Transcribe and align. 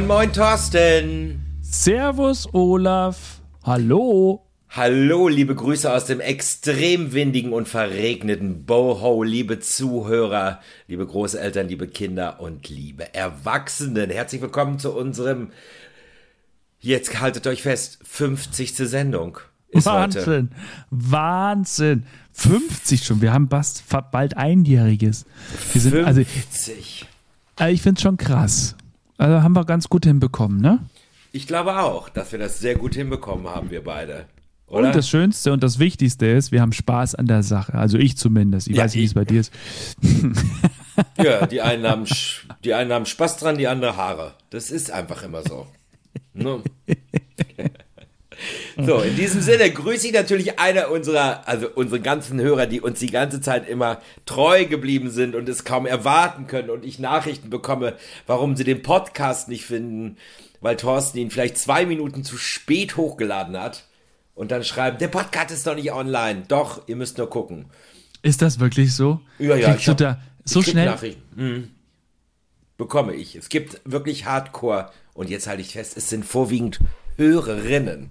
Moin, 0.00 0.06
moin, 0.06 0.32
Thorsten. 0.32 1.60
Servus, 1.60 2.48
Olaf. 2.54 3.42
Hallo. 3.64 4.46
Hallo, 4.70 5.28
liebe 5.28 5.54
Grüße 5.54 5.92
aus 5.92 6.06
dem 6.06 6.20
extrem 6.20 7.12
windigen 7.12 7.52
und 7.52 7.68
verregneten 7.68 8.64
Boho, 8.64 9.22
liebe 9.22 9.60
Zuhörer, 9.60 10.60
liebe 10.86 11.06
Großeltern, 11.06 11.68
liebe 11.68 11.86
Kinder 11.86 12.40
und 12.40 12.70
liebe 12.70 13.12
Erwachsenen. 13.14 14.08
Herzlich 14.08 14.40
willkommen 14.40 14.78
zu 14.78 14.96
unserem, 14.96 15.50
jetzt 16.78 17.20
haltet 17.20 17.46
euch 17.46 17.60
fest, 17.60 17.98
50. 18.02 18.74
Sendung. 18.76 19.38
Ist 19.68 19.84
Wahnsinn, 19.84 20.22
heute. 20.22 20.48
Wahnsinn. 20.88 22.04
50 22.32 23.04
schon, 23.04 23.20
wir 23.20 23.34
haben 23.34 23.50
fast 23.50 23.84
bald 24.10 24.38
einjähriges. 24.38 25.26
Wir 25.74 25.82
sind, 25.82 25.92
50. 25.92 27.06
Also, 27.58 27.72
ich 27.74 27.82
finde 27.82 27.98
es 27.98 28.02
schon 28.02 28.16
krass. 28.16 28.76
Also 29.20 29.42
haben 29.42 29.54
wir 29.54 29.66
ganz 29.66 29.90
gut 29.90 30.06
hinbekommen, 30.06 30.62
ne? 30.62 30.78
Ich 31.30 31.46
glaube 31.46 31.78
auch, 31.78 32.08
dass 32.08 32.32
wir 32.32 32.38
das 32.38 32.58
sehr 32.58 32.74
gut 32.74 32.94
hinbekommen 32.94 33.46
haben, 33.48 33.70
wir 33.70 33.84
beide. 33.84 34.24
Oder? 34.66 34.86
Und 34.86 34.94
das 34.94 35.10
Schönste 35.10 35.52
und 35.52 35.62
das 35.62 35.78
Wichtigste 35.78 36.26
ist, 36.26 36.52
wir 36.52 36.62
haben 36.62 36.72
Spaß 36.72 37.16
an 37.16 37.26
der 37.26 37.42
Sache. 37.42 37.74
Also 37.74 37.98
ich 37.98 38.16
zumindest. 38.16 38.68
Ich 38.68 38.76
ja, 38.76 38.84
weiß 38.84 38.94
nicht, 38.94 39.02
wie 39.02 39.06
es 39.06 39.14
bei 39.14 39.26
dir 39.26 39.40
ist. 39.40 39.52
ja, 41.22 41.46
die 41.46 41.60
einen, 41.60 41.86
haben, 41.86 42.06
die 42.64 42.72
einen 42.72 42.92
haben 42.92 43.04
Spaß 43.04 43.36
dran, 43.36 43.58
die 43.58 43.68
anderen 43.68 43.96
Haare. 43.96 44.32
Das 44.48 44.70
ist 44.70 44.90
einfach 44.90 45.22
immer 45.22 45.42
so. 45.42 45.66
Ne? 46.32 46.62
So, 48.86 49.00
in 49.00 49.16
diesem 49.16 49.40
Sinne 49.40 49.70
grüße 49.70 50.08
ich 50.08 50.12
natürlich 50.12 50.58
einer 50.58 50.90
unserer, 50.90 51.48
also 51.48 51.68
unsere 51.74 52.00
ganzen 52.00 52.40
Hörer, 52.40 52.66
die 52.66 52.80
uns 52.80 52.98
die 52.98 53.10
ganze 53.10 53.40
Zeit 53.40 53.68
immer 53.68 54.00
treu 54.26 54.64
geblieben 54.64 55.10
sind 55.10 55.34
und 55.34 55.48
es 55.48 55.64
kaum 55.64 55.86
erwarten 55.86 56.46
können 56.46 56.70
und 56.70 56.84
ich 56.84 56.98
Nachrichten 56.98 57.50
bekomme, 57.50 57.96
warum 58.26 58.56
sie 58.56 58.64
den 58.64 58.82
Podcast 58.82 59.48
nicht 59.48 59.64
finden, 59.64 60.16
weil 60.60 60.76
Thorsten 60.76 61.18
ihn 61.18 61.30
vielleicht 61.30 61.58
zwei 61.58 61.86
Minuten 61.86 62.24
zu 62.24 62.36
spät 62.36 62.96
hochgeladen 62.96 63.58
hat 63.58 63.84
und 64.34 64.50
dann 64.50 64.64
schreiben, 64.64 64.98
der 64.98 65.08
Podcast 65.08 65.50
ist 65.50 65.66
noch 65.66 65.74
nicht 65.74 65.92
online. 65.92 66.44
Doch, 66.48 66.82
ihr 66.86 66.96
müsst 66.96 67.18
nur 67.18 67.28
gucken. 67.28 67.66
Ist 68.22 68.42
das 68.42 68.60
wirklich 68.60 68.94
so? 68.94 69.20
Ja, 69.38 69.56
ja. 69.56 69.72
Kriegst 69.72 69.88
du 69.88 69.94
da 69.94 70.20
so 70.44 70.62
schnell? 70.62 70.86
Nachrichten. 70.86 71.22
Hm. 71.36 71.70
Bekomme 72.76 73.14
ich. 73.14 73.36
Es 73.36 73.48
gibt 73.48 73.80
wirklich 73.84 74.26
Hardcore 74.26 74.90
und 75.14 75.28
jetzt 75.28 75.46
halte 75.46 75.62
ich 75.62 75.72
fest, 75.72 75.96
es 75.96 76.08
sind 76.08 76.24
vorwiegend 76.24 76.80
Hörerinnen. 77.16 78.10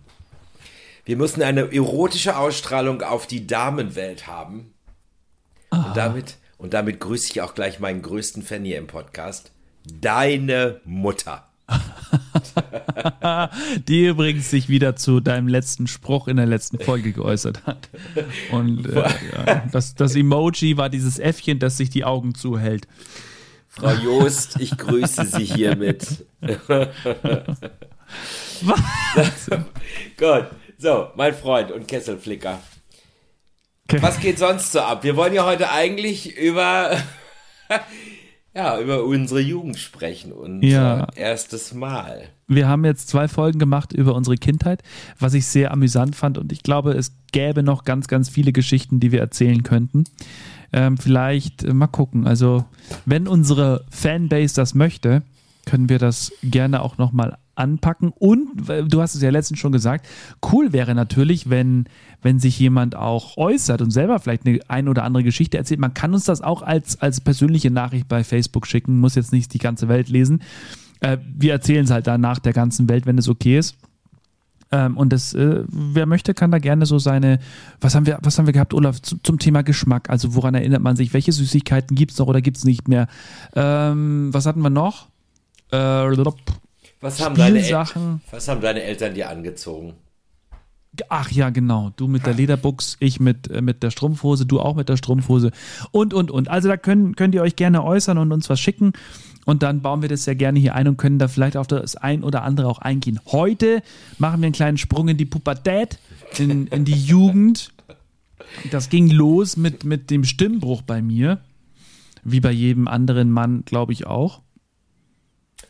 Wir 1.10 1.18
müssen 1.18 1.42
eine 1.42 1.74
erotische 1.74 2.38
Ausstrahlung 2.38 3.02
auf 3.02 3.26
die 3.26 3.48
Damenwelt 3.48 4.28
haben. 4.28 4.76
Und 5.72 5.98
damit, 5.98 6.38
und 6.60 6.76
damit 6.76 7.00
grüße 7.00 7.32
ich 7.32 7.42
auch 7.42 7.56
gleich 7.56 7.80
meinen 7.80 8.04
größten 8.04 8.44
Fan 8.44 8.64
hier 8.64 8.78
im 8.78 8.86
Podcast. 8.86 9.52
Deine 9.92 10.82
Mutter. 10.86 11.48
die 13.88 14.06
übrigens 14.06 14.52
sich 14.52 14.70
wieder 14.70 14.96
zu 14.96 15.20
deinem 15.20 15.48
letzten 15.48 15.88
Spruch 15.88 16.28
in 16.28 16.38
der 16.38 16.46
letzten 16.46 16.78
Folge 16.78 17.12
geäußert 17.12 17.66
hat. 17.66 17.90
Und 18.52 18.86
äh, 18.86 19.10
ja, 19.48 19.64
das, 19.72 19.96
das 19.96 20.16
Emoji 20.16 20.78
war 20.78 20.90
dieses 20.90 21.18
Äffchen, 21.18 21.58
das 21.58 21.78
sich 21.78 21.90
die 21.90 22.06
Augen 22.06 22.36
zuhält. 22.36 22.88
Frau 23.68 23.94
Joost, 23.94 24.58
ich 24.60 24.78
grüße 24.78 25.26
Sie 25.26 25.46
hiermit. 25.46 26.28
Was? 28.62 29.50
Gut. 30.18 30.46
So, 30.82 31.10
mein 31.18 31.34
Freund 31.34 31.72
und 31.72 31.90
Kesselflicker. 31.90 32.58
Okay. 33.84 34.02
Was 34.02 34.18
geht 34.22 34.40
sonst 34.40 34.72
so 34.72 34.80
ab? 34.80 35.04
Wir 35.04 35.18
wollen 35.18 35.34
ja 35.34 35.46
heute 35.46 35.70
eigentlich 35.72 36.38
über, 36.38 36.96
ja, 38.56 38.80
über 38.80 39.04
unsere 39.04 39.42
Jugend 39.42 39.78
sprechen 39.78 40.32
und 40.32 40.64
ja. 40.64 41.08
erstes 41.16 41.74
Mal. 41.74 42.30
Wir 42.48 42.70
haben 42.70 42.86
jetzt 42.86 43.10
zwei 43.10 43.28
Folgen 43.28 43.60
gemacht 43.60 43.92
über 43.92 44.16
unsere 44.16 44.38
Kindheit, 44.38 44.82
was 45.20 45.34
ich 45.34 45.48
sehr 45.48 45.72
amüsant 45.72 46.16
fand 46.16 46.38
und 46.38 46.54
ich 46.54 46.64
glaube, 46.64 46.94
es 46.94 47.12
gäbe 47.34 47.62
noch 47.62 47.84
ganz, 47.84 48.08
ganz 48.08 48.30
viele 48.30 48.54
Geschichten, 48.54 49.02
die 49.02 49.12
wir 49.12 49.20
erzählen 49.20 49.64
könnten. 49.64 50.06
Ähm, 50.72 50.98
vielleicht 50.98 51.66
äh, 51.66 51.74
mal 51.74 51.88
gucken. 51.88 52.26
Also, 52.26 52.64
wenn 53.06 53.28
unsere 53.28 53.84
Fanbase 53.90 54.56
das 54.56 54.76
möchte, 54.76 55.24
können 55.66 55.90
wir 55.90 56.00
das 56.00 56.32
gerne 56.42 56.82
auch 56.82 56.98
nochmal 56.98 57.38
anpacken. 57.60 58.12
Und 58.18 58.48
du 58.88 59.02
hast 59.02 59.16
es 59.16 59.22
ja 59.22 59.30
letztens 59.30 59.60
schon 59.60 59.72
gesagt, 59.72 60.08
cool 60.52 60.74
wäre 60.74 60.96
natürlich, 60.96 61.50
wenn, 61.50 61.86
wenn 62.22 62.40
sich 62.40 62.58
jemand 62.60 62.96
auch 62.96 63.38
äußert 63.38 63.82
und 63.82 63.92
selber 63.92 64.20
vielleicht 64.20 64.46
eine 64.46 64.60
ein 64.68 64.88
oder 64.88 65.04
andere 65.04 65.24
Geschichte 65.24 65.58
erzählt. 65.58 65.80
Man 65.80 65.94
kann 65.94 66.14
uns 66.14 66.26
das 66.26 66.42
auch 66.42 66.62
als, 66.62 67.02
als 67.02 67.22
persönliche 67.22 67.72
Nachricht 67.72 68.08
bei 68.08 68.24
Facebook 68.24 68.66
schicken, 68.66 69.00
muss 69.00 69.16
jetzt 69.16 69.34
nicht 69.34 69.54
die 69.54 69.60
ganze 69.60 69.88
Welt 69.88 70.10
lesen. 70.10 70.42
Äh, 71.02 71.18
wir 71.38 71.52
erzählen 71.52 71.86
es 71.86 71.92
halt 71.92 72.08
danach 72.08 72.40
der 72.40 72.54
ganzen 72.54 72.90
Welt, 72.90 73.06
wenn 73.06 73.18
es 73.18 73.28
okay 73.28 73.58
ist. 73.58 73.76
Ähm, 74.72 74.98
und 74.98 75.12
das, 75.12 75.34
äh, 75.34 75.64
wer 75.68 76.06
möchte, 76.06 76.34
kann 76.34 76.52
da 76.52 76.60
gerne 76.60 76.86
so 76.86 77.00
seine, 77.00 77.40
was 77.82 77.96
haben 77.96 78.06
wir, 78.06 78.20
was 78.22 78.38
haben 78.38 78.46
wir 78.46 78.54
gehabt, 78.54 78.74
Olaf, 78.74 79.02
zu, 79.02 79.18
zum 79.18 79.40
Thema 79.40 79.64
Geschmack? 79.64 80.10
Also 80.10 80.36
woran 80.36 80.54
erinnert 80.54 80.82
man 80.82 80.96
sich? 80.96 81.14
Welche 81.14 81.32
Süßigkeiten 81.32 81.96
gibt 81.96 82.12
es 82.12 82.20
noch 82.20 82.28
oder 82.28 82.42
gibt 82.42 82.58
es 82.58 82.66
nicht 82.66 82.88
mehr? 82.88 83.08
Ähm, 83.56 84.30
was 84.32 84.46
hatten 84.46 84.62
wir 84.62 84.70
noch? 84.70 85.08
Äh, 85.72 85.78
was 87.02 87.22
haben, 87.22 87.36
deine 87.36 87.62
was 88.32 88.48
haben 88.48 88.62
deine 88.62 88.84
Eltern 88.84 89.14
dir 89.14 89.30
angezogen? 89.30 89.94
Ach 91.08 91.32
ja, 91.32 91.50
genau. 91.50 91.92
Du 91.96 92.08
mit 92.08 92.26
der 92.26 92.34
Lederbuchs, 92.34 92.98
ich 93.00 93.20
mit, 93.20 93.50
äh, 93.50 93.62
mit 93.62 93.84
der 93.84 93.92
Strumpfhose, 93.92 94.46
du 94.46 94.60
auch 94.60 94.76
mit 94.76 94.90
der 94.90 94.98
Strumpfhose 94.98 95.52
und, 95.92 96.14
und, 96.14 96.32
und. 96.32 96.50
Also 96.50 96.68
da 96.68 96.78
können, 96.78 97.16
könnt 97.16 97.36
ihr 97.36 97.42
euch 97.42 97.56
gerne 97.56 97.84
äußern 97.84 98.18
und 98.18 98.32
uns 98.32 98.50
was 98.50 98.60
schicken. 98.60 98.94
Und 99.46 99.64
dann 99.64 99.82
bauen 99.82 100.02
wir 100.02 100.10
das 100.10 100.26
sehr 100.26 100.36
gerne 100.36 100.60
hier 100.60 100.76
ein 100.76 100.88
und 100.88 100.98
können 100.98 101.20
da 101.20 101.28
vielleicht 101.28 101.58
auf 101.58 101.68
das 101.68 101.96
ein 101.96 102.24
oder 102.24 102.44
andere 102.44 102.68
auch 102.68 102.80
eingehen. 102.80 103.20
Heute 103.28 103.82
machen 104.18 104.42
wir 104.42 104.48
einen 104.48 104.54
kleinen 104.54 104.78
Sprung 104.78 105.08
in 105.08 105.18
die 105.18 105.26
Pubertät, 105.26 106.00
in, 106.38 106.68
in 106.68 106.86
die 106.86 107.00
Jugend. 107.00 107.72
Das 108.72 108.90
ging 108.90 109.10
los 109.10 109.58
mit, 109.58 109.84
mit 109.86 110.10
dem 110.10 110.24
Stimmbruch 110.24 110.82
bei 110.82 111.02
mir. 111.02 111.40
Wie 112.24 112.42
bei 112.42 112.52
jedem 112.52 112.88
anderen 112.88 113.32
Mann, 113.32 113.64
glaube 113.64 113.94
ich 113.94 114.06
auch. 114.06 114.42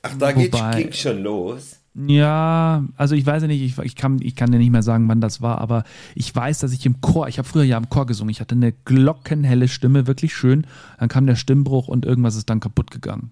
Ach, 0.02 0.16
da 0.18 0.36
Wobei, 0.36 0.84
ging 0.84 0.92
schon 0.94 1.24
los. 1.24 1.80
Ja, 1.96 2.86
also 2.96 3.16
ich 3.16 3.26
weiß 3.26 3.42
ja 3.42 3.48
nicht, 3.48 3.62
ich, 3.62 3.78
ich, 3.80 3.96
kann, 3.96 4.20
ich 4.22 4.36
kann 4.36 4.52
dir 4.52 4.58
nicht 4.58 4.70
mehr 4.70 4.84
sagen, 4.84 5.10
wann 5.10 5.22
das 5.22 5.42
war, 5.42 5.60
aber 5.60 5.84
ich 6.16 6.34
weiß, 6.34 6.60
dass 6.60 6.72
ich 6.72 6.86
im 6.86 7.02
Chor, 7.02 7.28
ich 7.28 7.40
habe 7.40 7.48
früher 7.48 7.64
ja 7.64 7.78
im 7.78 7.90
Chor 7.90 8.06
gesungen, 8.06 8.32
ich 8.32 8.40
hatte 8.40 8.56
eine 8.56 8.72
glockenhelle 8.72 9.68
Stimme, 9.68 10.08
wirklich 10.08 10.34
schön. 10.34 10.66
Dann 11.00 11.10
kam 11.10 11.26
der 11.26 11.36
Stimmbruch 11.36 11.88
und 11.88 12.06
irgendwas 12.06 12.36
ist 12.36 12.50
dann 12.50 12.60
kaputt 12.60 12.92
gegangen. 12.92 13.32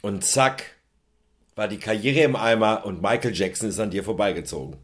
Und 0.00 0.24
zack, 0.24 0.64
war 1.54 1.68
die 1.68 1.76
Karriere 1.76 2.20
im 2.20 2.34
Eimer 2.34 2.84
und 2.84 3.02
Michael 3.02 3.34
Jackson 3.34 3.68
ist 3.68 3.78
an 3.78 3.90
dir 3.90 4.02
vorbeigezogen. 4.02 4.76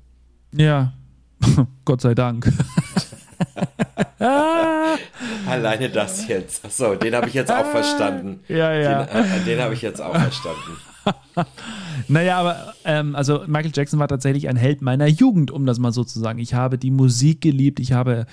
Ja, 0.52 0.92
Gott 1.84 2.02
sei 2.02 2.14
Dank. 2.14 2.52
Alleine 5.48 5.90
das 5.90 6.28
jetzt. 6.28 6.64
Achso, 6.64 6.94
den 6.94 7.14
habe 7.14 7.28
ich 7.28 7.34
jetzt 7.34 7.50
auch 7.50 7.66
verstanden. 7.66 8.40
Ja, 8.48 8.72
ja. 8.72 9.04
Den, 9.04 9.24
äh, 9.24 9.44
den 9.44 9.60
habe 9.60 9.74
ich 9.74 9.82
jetzt 9.82 10.00
auch 10.00 10.14
verstanden. 10.14 10.76
naja, 12.08 12.38
aber 12.38 12.74
ähm, 12.84 13.14
also 13.14 13.44
Michael 13.46 13.72
Jackson 13.74 13.98
war 13.98 14.08
tatsächlich 14.08 14.48
ein 14.48 14.56
Held 14.56 14.82
meiner 14.82 15.06
Jugend, 15.06 15.50
um 15.50 15.66
das 15.66 15.78
mal 15.78 15.92
so 15.92 16.04
zu 16.04 16.18
sagen. 16.18 16.38
Ich 16.38 16.54
habe 16.54 16.78
die 16.78 16.90
Musik 16.90 17.40
geliebt, 17.40 17.80
ich 17.80 17.92
habe, 17.92 18.26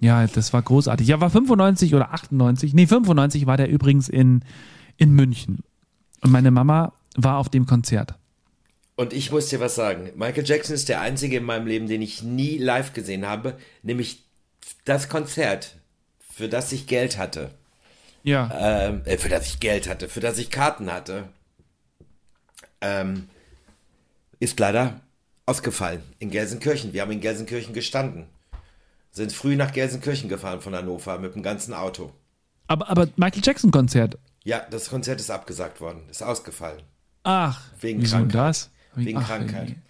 ja, 0.00 0.26
das 0.26 0.52
war 0.52 0.62
großartig. 0.62 1.06
Ja, 1.06 1.20
war 1.20 1.30
95 1.30 1.94
oder 1.94 2.12
98, 2.12 2.74
nee, 2.74 2.86
95 2.86 3.46
war 3.46 3.56
der 3.56 3.68
übrigens 3.68 4.08
in, 4.08 4.42
in 4.96 5.12
München. 5.12 5.60
Und 6.22 6.32
meine 6.32 6.50
Mama 6.50 6.92
war 7.16 7.38
auf 7.38 7.48
dem 7.48 7.66
Konzert. 7.66 8.14
Und 8.96 9.12
ich 9.12 9.30
muss 9.30 9.48
dir 9.48 9.60
was 9.60 9.74
sagen. 9.74 10.10
Michael 10.16 10.46
Jackson 10.46 10.74
ist 10.74 10.88
der 10.88 11.02
einzige 11.02 11.36
in 11.36 11.44
meinem 11.44 11.66
Leben, 11.66 11.86
den 11.86 12.00
ich 12.00 12.22
nie 12.22 12.56
live 12.56 12.94
gesehen 12.94 13.26
habe, 13.26 13.58
nämlich 13.82 14.24
das 14.84 15.08
Konzert, 15.08 15.76
für 16.32 16.48
das 16.48 16.72
ich 16.72 16.86
Geld 16.86 17.18
hatte. 17.18 17.50
Ja. 18.22 18.50
Ähm, 18.58 19.02
äh, 19.04 19.18
für 19.18 19.28
das 19.28 19.46
ich 19.46 19.60
Geld 19.60 19.88
hatte, 19.88 20.08
für 20.08 20.20
das 20.20 20.38
ich 20.38 20.50
Karten 20.50 20.92
hatte, 20.92 21.28
ähm, 22.80 23.28
ist 24.40 24.58
leider 24.58 25.00
ausgefallen 25.46 26.02
in 26.18 26.30
Gelsenkirchen. 26.30 26.92
Wir 26.92 27.02
haben 27.02 27.12
in 27.12 27.20
Gelsenkirchen 27.20 27.74
gestanden. 27.74 28.26
Sind 29.12 29.32
früh 29.32 29.56
nach 29.56 29.72
Gelsenkirchen 29.72 30.28
gefahren 30.28 30.60
von 30.60 30.74
Hannover 30.74 31.18
mit 31.18 31.34
dem 31.34 31.42
ganzen 31.42 31.72
Auto. 31.72 32.12
Aber, 32.66 32.88
aber 32.88 33.08
Michael 33.16 33.42
Jackson 33.44 33.70
Konzert? 33.70 34.18
Ja, 34.44 34.60
das 34.70 34.90
Konzert 34.90 35.20
ist 35.20 35.30
abgesagt 35.30 35.80
worden, 35.80 36.08
ist 36.10 36.22
ausgefallen. 36.22 36.82
Ach, 37.22 37.60
wegen 37.80 38.02
wieso 38.02 38.16
Krankheit. 38.16 38.34
das? 38.34 38.70
Wegen 38.94 39.18
Ach, 39.18 39.26
Krankheit. 39.26 39.68
Irgendwie. 39.68 39.80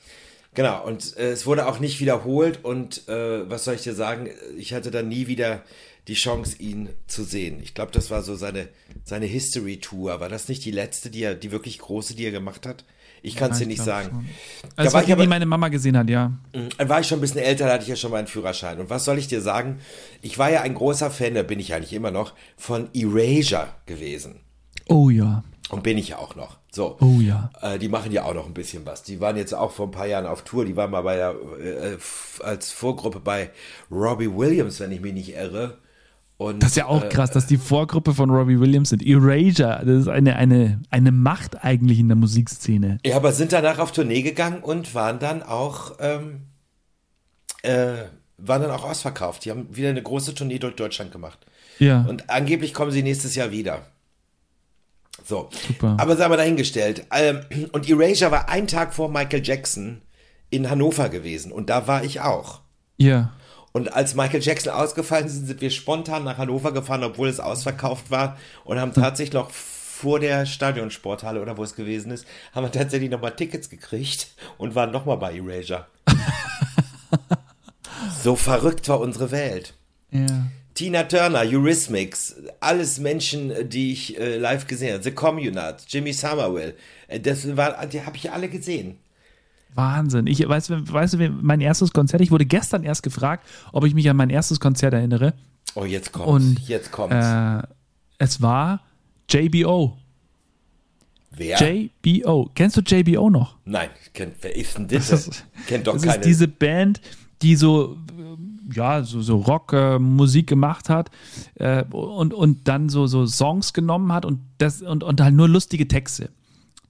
Genau, 0.56 0.86
und 0.86 1.18
äh, 1.18 1.32
es 1.32 1.44
wurde 1.44 1.66
auch 1.68 1.80
nicht 1.80 2.00
wiederholt 2.00 2.64
und 2.64 3.06
äh, 3.08 3.48
was 3.48 3.64
soll 3.64 3.74
ich 3.74 3.82
dir 3.82 3.94
sagen, 3.94 4.30
ich 4.56 4.72
hatte 4.72 4.90
dann 4.90 5.06
nie 5.06 5.26
wieder 5.26 5.62
die 6.08 6.14
Chance, 6.14 6.56
ihn 6.58 6.88
zu 7.06 7.24
sehen. 7.24 7.60
Ich 7.62 7.74
glaube, 7.74 7.92
das 7.92 8.10
war 8.10 8.22
so 8.22 8.36
seine, 8.36 8.68
seine 9.04 9.26
History-Tour. 9.26 10.18
War 10.18 10.30
das 10.30 10.48
nicht 10.48 10.64
die 10.64 10.70
letzte, 10.70 11.10
die 11.10 11.24
er, 11.24 11.34
die 11.34 11.52
wirklich 11.52 11.78
große, 11.78 12.14
die 12.14 12.24
er 12.24 12.30
gemacht 12.30 12.64
hat? 12.64 12.84
Ich 13.22 13.36
kann 13.36 13.50
es 13.50 13.58
dir 13.58 13.66
nicht 13.66 13.82
sagen. 13.82 14.30
Also, 14.76 14.90
da 14.90 14.94
war 14.94 15.04
die, 15.04 15.12
aber, 15.12 15.22
die 15.22 15.28
meine 15.28 15.46
Mama 15.46 15.68
gesehen 15.68 15.96
hat, 15.96 16.08
ja. 16.08 16.28
Mhm, 16.54 16.68
dann 16.78 16.88
war 16.88 17.00
ich 17.00 17.08
schon 17.08 17.18
ein 17.18 17.22
bisschen 17.22 17.40
älter, 17.40 17.66
da 17.66 17.74
hatte 17.74 17.82
ich 17.82 17.88
ja 17.88 17.96
schon 17.96 18.12
meinen 18.12 18.28
Führerschein. 18.28 18.78
Und 18.78 18.88
was 18.88 19.04
soll 19.04 19.18
ich 19.18 19.26
dir 19.26 19.42
sagen? 19.42 19.80
Ich 20.22 20.38
war 20.38 20.50
ja 20.50 20.62
ein 20.62 20.74
großer 20.74 21.10
Fan, 21.10 21.34
da 21.34 21.42
bin 21.42 21.60
ich 21.60 21.74
eigentlich 21.74 21.92
immer 21.92 22.12
noch, 22.12 22.32
von 22.56 22.88
Erasure 22.94 23.68
gewesen. 23.84 24.40
Oh 24.88 25.10
ja. 25.10 25.44
Und 25.68 25.82
bin 25.82 25.98
ich 25.98 26.08
ja 26.08 26.18
auch 26.18 26.34
noch. 26.34 26.58
So. 26.76 26.98
Oh 27.00 27.20
ja. 27.20 27.50
Äh, 27.62 27.78
die 27.78 27.88
machen 27.88 28.12
ja 28.12 28.24
auch 28.24 28.34
noch 28.34 28.46
ein 28.46 28.52
bisschen 28.52 28.84
was. 28.84 29.02
Die 29.02 29.18
waren 29.18 29.36
jetzt 29.38 29.54
auch 29.54 29.72
vor 29.72 29.86
ein 29.86 29.92
paar 29.92 30.06
Jahren 30.06 30.26
auf 30.26 30.42
Tour. 30.42 30.66
Die 30.66 30.76
waren 30.76 30.90
mal 30.90 31.00
bei 31.00 31.16
der, 31.16 31.34
äh, 31.58 31.96
als 32.44 32.70
Vorgruppe 32.70 33.18
bei 33.18 33.50
Robbie 33.90 34.30
Williams, 34.30 34.78
wenn 34.78 34.92
ich 34.92 35.00
mich 35.00 35.14
nicht 35.14 35.34
irre. 35.34 35.78
Und, 36.36 36.62
Das 36.62 36.72
ist 36.72 36.76
ja 36.76 36.84
auch 36.84 37.02
äh, 37.02 37.08
krass, 37.08 37.30
dass 37.30 37.46
die 37.46 37.56
Vorgruppe 37.56 38.12
von 38.12 38.28
Robbie 38.28 38.60
Williams 38.60 38.90
sind. 38.90 39.02
Erasure, 39.02 39.82
das 39.86 40.02
ist 40.02 40.08
eine, 40.08 40.36
eine, 40.36 40.82
eine 40.90 41.12
Macht 41.12 41.64
eigentlich 41.64 41.98
in 41.98 42.08
der 42.08 42.16
Musikszene. 42.16 42.98
Ja, 43.06 43.16
aber 43.16 43.32
sind 43.32 43.52
danach 43.52 43.78
auf 43.78 43.92
Tournee 43.92 44.20
gegangen 44.20 44.62
und 44.62 44.94
waren 44.94 45.18
dann 45.18 45.42
auch, 45.42 45.92
ähm, 45.98 46.42
äh, 47.62 48.04
waren 48.36 48.60
dann 48.60 48.70
auch 48.70 48.84
ausverkauft. 48.84 49.46
Die 49.46 49.50
haben 49.50 49.74
wieder 49.74 49.88
eine 49.88 50.02
große 50.02 50.34
Tournee 50.34 50.58
durch 50.58 50.76
Deutschland 50.76 51.10
gemacht. 51.10 51.38
Ja, 51.78 52.02
Und 52.02 52.28
angeblich 52.28 52.74
kommen 52.74 52.90
sie 52.90 53.02
nächstes 53.02 53.34
Jahr 53.34 53.50
wieder. 53.50 53.86
So. 55.26 55.48
Super. 55.66 55.96
Aber 55.98 56.16
sei 56.16 56.28
mal 56.28 56.36
dahingestellt. 56.36 57.06
Ähm, 57.10 57.40
und 57.72 57.88
Erasure 57.88 58.30
war 58.30 58.48
ein 58.48 58.66
Tag 58.66 58.94
vor 58.94 59.10
Michael 59.10 59.44
Jackson 59.44 60.02
in 60.50 60.70
Hannover 60.70 61.08
gewesen. 61.08 61.52
Und 61.52 61.70
da 61.70 61.86
war 61.86 62.04
ich 62.04 62.20
auch. 62.20 62.60
ja. 62.96 63.32
Und 63.72 63.92
als 63.92 64.14
Michael 64.14 64.40
Jackson 64.40 64.72
ausgefallen 64.72 65.28
sind, 65.28 65.44
sind 65.44 65.60
wir 65.60 65.68
spontan 65.68 66.24
nach 66.24 66.38
Hannover 66.38 66.72
gefahren, 66.72 67.04
obwohl 67.04 67.28
es 67.28 67.40
ausverkauft 67.40 68.10
war. 68.10 68.38
Und 68.64 68.80
haben 68.80 68.94
tatsächlich 68.94 69.34
noch 69.34 69.50
vor 69.50 70.18
der 70.18 70.46
Stadionsporthalle 70.46 71.42
oder 71.42 71.58
wo 71.58 71.62
es 71.62 71.74
gewesen 71.74 72.10
ist, 72.10 72.24
haben 72.54 72.64
wir 72.64 72.72
tatsächlich 72.72 73.10
nochmal 73.10 73.36
Tickets 73.36 73.68
gekriegt 73.68 74.28
und 74.56 74.74
waren 74.74 74.92
nochmal 74.92 75.18
bei 75.18 75.36
Erasure. 75.36 75.84
so 78.22 78.34
verrückt 78.34 78.88
war 78.88 78.98
unsere 79.00 79.30
Welt. 79.30 79.74
Ja. 80.10 80.46
Tina 80.76 81.02
Turner, 81.04 81.40
Eurythmics, 81.44 82.36
alles 82.60 83.00
Menschen, 83.00 83.50
die 83.68 83.92
ich 83.92 84.16
äh, 84.20 84.36
live 84.38 84.66
gesehen 84.68 84.92
habe. 84.92 85.02
The 85.02 85.10
Communard, 85.10 85.84
Jimmy 85.88 86.12
Somerville, 86.12 86.74
äh, 87.08 87.18
das 87.18 87.56
war, 87.56 87.84
die 87.86 88.02
habe 88.02 88.16
ich 88.16 88.30
alle 88.30 88.48
gesehen. 88.48 88.98
Wahnsinn. 89.74 90.26
Ich 90.26 90.46
weiß, 90.48 90.70
weißt 90.70 91.14
du, 91.14 91.28
mein 91.42 91.60
erstes 91.60 91.92
Konzert, 91.92 92.20
ich 92.22 92.30
wurde 92.30 92.46
gestern 92.46 92.82
erst 92.84 93.02
gefragt, 93.02 93.46
ob 93.72 93.84
ich 93.84 93.94
mich 93.94 94.08
an 94.08 94.16
mein 94.16 94.30
erstes 94.30 94.60
Konzert 94.60 94.94
erinnere. 94.94 95.34
Oh, 95.74 95.84
jetzt 95.84 96.12
kommt's. 96.12 96.30
Und 96.30 96.68
jetzt 96.68 96.92
kommt's. 96.92 97.14
Äh, 97.16 97.62
es 98.18 98.40
war 98.40 98.80
JBO. 99.28 99.98
Wer? 101.30 101.58
JBO. 102.02 102.50
Kennst 102.54 102.76
du 102.76 102.80
JBO 102.80 103.28
noch? 103.28 103.56
Nein, 103.66 103.90
kennt, 104.14 104.36
wer 104.40 104.56
ist 104.56 104.78
denn 104.78 104.88
das? 104.88 105.08
Das 105.10 105.28
ist- 105.28 105.44
kennt 105.66 105.86
doch 105.86 105.94
Das 105.94 106.02
keine. 106.02 106.16
ist 106.16 106.24
diese 106.24 106.48
Band, 106.48 107.00
die 107.42 107.56
so, 107.56 107.98
ja, 108.72 109.02
so, 109.02 109.22
so 109.22 109.36
Rock-Musik 109.36 110.46
gemacht 110.46 110.88
hat 110.88 111.10
äh, 111.54 111.84
und, 111.90 112.34
und 112.34 112.68
dann 112.68 112.88
so, 112.88 113.06
so 113.06 113.26
Songs 113.26 113.72
genommen 113.72 114.12
hat 114.12 114.24
und, 114.24 114.40
das, 114.58 114.82
und, 114.82 115.04
und 115.04 115.20
halt 115.20 115.34
nur 115.34 115.48
lustige 115.48 115.88
Texte. 115.88 116.30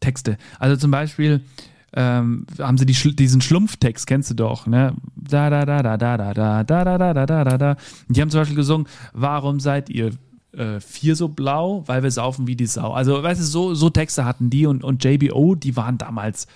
Texte. 0.00 0.36
Also 0.58 0.76
zum 0.76 0.90
Beispiel 0.90 1.42
ähm, 1.92 2.46
haben 2.58 2.78
sie 2.78 2.86
die, 2.86 3.16
diesen 3.16 3.40
Schlumpftext, 3.40 4.06
kennst 4.06 4.30
du 4.30 4.34
doch, 4.34 4.66
ne? 4.66 4.94
Da, 5.16 5.50
da, 5.50 5.64
da, 5.64 5.82
da, 5.82 5.96
da, 5.96 6.16
da, 6.16 6.34
da, 6.34 6.64
da, 6.64 6.84
da, 6.84 6.98
da, 6.98 7.14
da, 7.14 7.26
da, 7.26 7.44
da, 7.44 7.58
da. 7.58 7.76
Die 8.08 8.20
haben 8.20 8.30
zum 8.30 8.40
Beispiel 8.40 8.56
gesungen, 8.56 8.86
warum 9.12 9.60
seid 9.60 9.88
ihr 9.88 10.10
äh, 10.52 10.80
vier 10.80 11.16
so 11.16 11.28
blau? 11.28 11.84
Weil 11.86 12.02
wir 12.02 12.10
saufen 12.10 12.46
wie 12.46 12.56
die 12.56 12.66
Sau. 12.66 12.92
Also, 12.92 13.22
weißt 13.22 13.40
du, 13.40 13.44
so, 13.44 13.74
so 13.74 13.90
Texte 13.90 14.24
hatten 14.24 14.50
die 14.50 14.66
und, 14.66 14.84
und 14.84 15.04
JBO, 15.04 15.54
die 15.54 15.76
waren 15.76 15.98
damals 15.98 16.46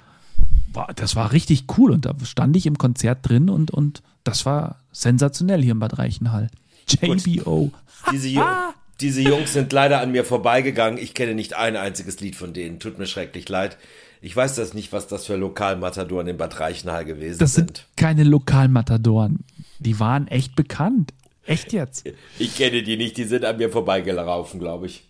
war, 0.72 0.88
das 0.94 1.16
war 1.16 1.32
richtig 1.32 1.64
cool 1.76 1.90
und 1.90 2.06
da 2.06 2.14
stand 2.24 2.56
ich 2.56 2.66
im 2.66 2.78
Konzert 2.78 3.28
drin 3.28 3.50
und, 3.50 3.70
und 3.70 4.02
das 4.24 4.46
war 4.46 4.76
sensationell 4.92 5.62
hier 5.62 5.72
in 5.72 5.78
Bad 5.78 5.98
Reichenhall. 5.98 6.50
JBO. 6.88 7.70
diese, 8.12 8.28
Ju 8.28 8.42
diese 9.00 9.22
Jungs 9.22 9.52
sind 9.52 9.72
leider 9.72 10.00
an 10.00 10.12
mir 10.12 10.24
vorbeigegangen. 10.24 10.98
Ich 10.98 11.14
kenne 11.14 11.34
nicht 11.34 11.54
ein 11.56 11.76
einziges 11.76 12.20
Lied 12.20 12.36
von 12.36 12.52
denen. 12.52 12.78
Tut 12.80 12.98
mir 12.98 13.06
schrecklich 13.06 13.48
leid. 13.48 13.76
Ich 14.22 14.36
weiß 14.36 14.56
das 14.56 14.74
nicht, 14.74 14.92
was 14.92 15.06
das 15.06 15.26
für 15.26 15.36
Lokalmatadoren 15.36 16.26
in 16.26 16.36
Bad 16.36 16.60
Reichenhall 16.60 17.04
gewesen 17.06 17.38
Das 17.38 17.54
sind. 17.54 17.78
sind 17.78 17.86
keine 17.96 18.24
Lokalmatadoren. 18.24 19.44
Die 19.78 19.98
waren 19.98 20.28
echt 20.28 20.56
bekannt. 20.56 21.14
Echt 21.46 21.72
jetzt? 21.72 22.04
Ich 22.38 22.54
kenne 22.56 22.82
die 22.82 22.96
nicht, 22.98 23.16
die 23.16 23.24
sind 23.24 23.44
an 23.46 23.56
mir 23.56 23.70
vorbeigelaufen, 23.70 24.60
glaube 24.60 24.86
ich. 24.86 25.04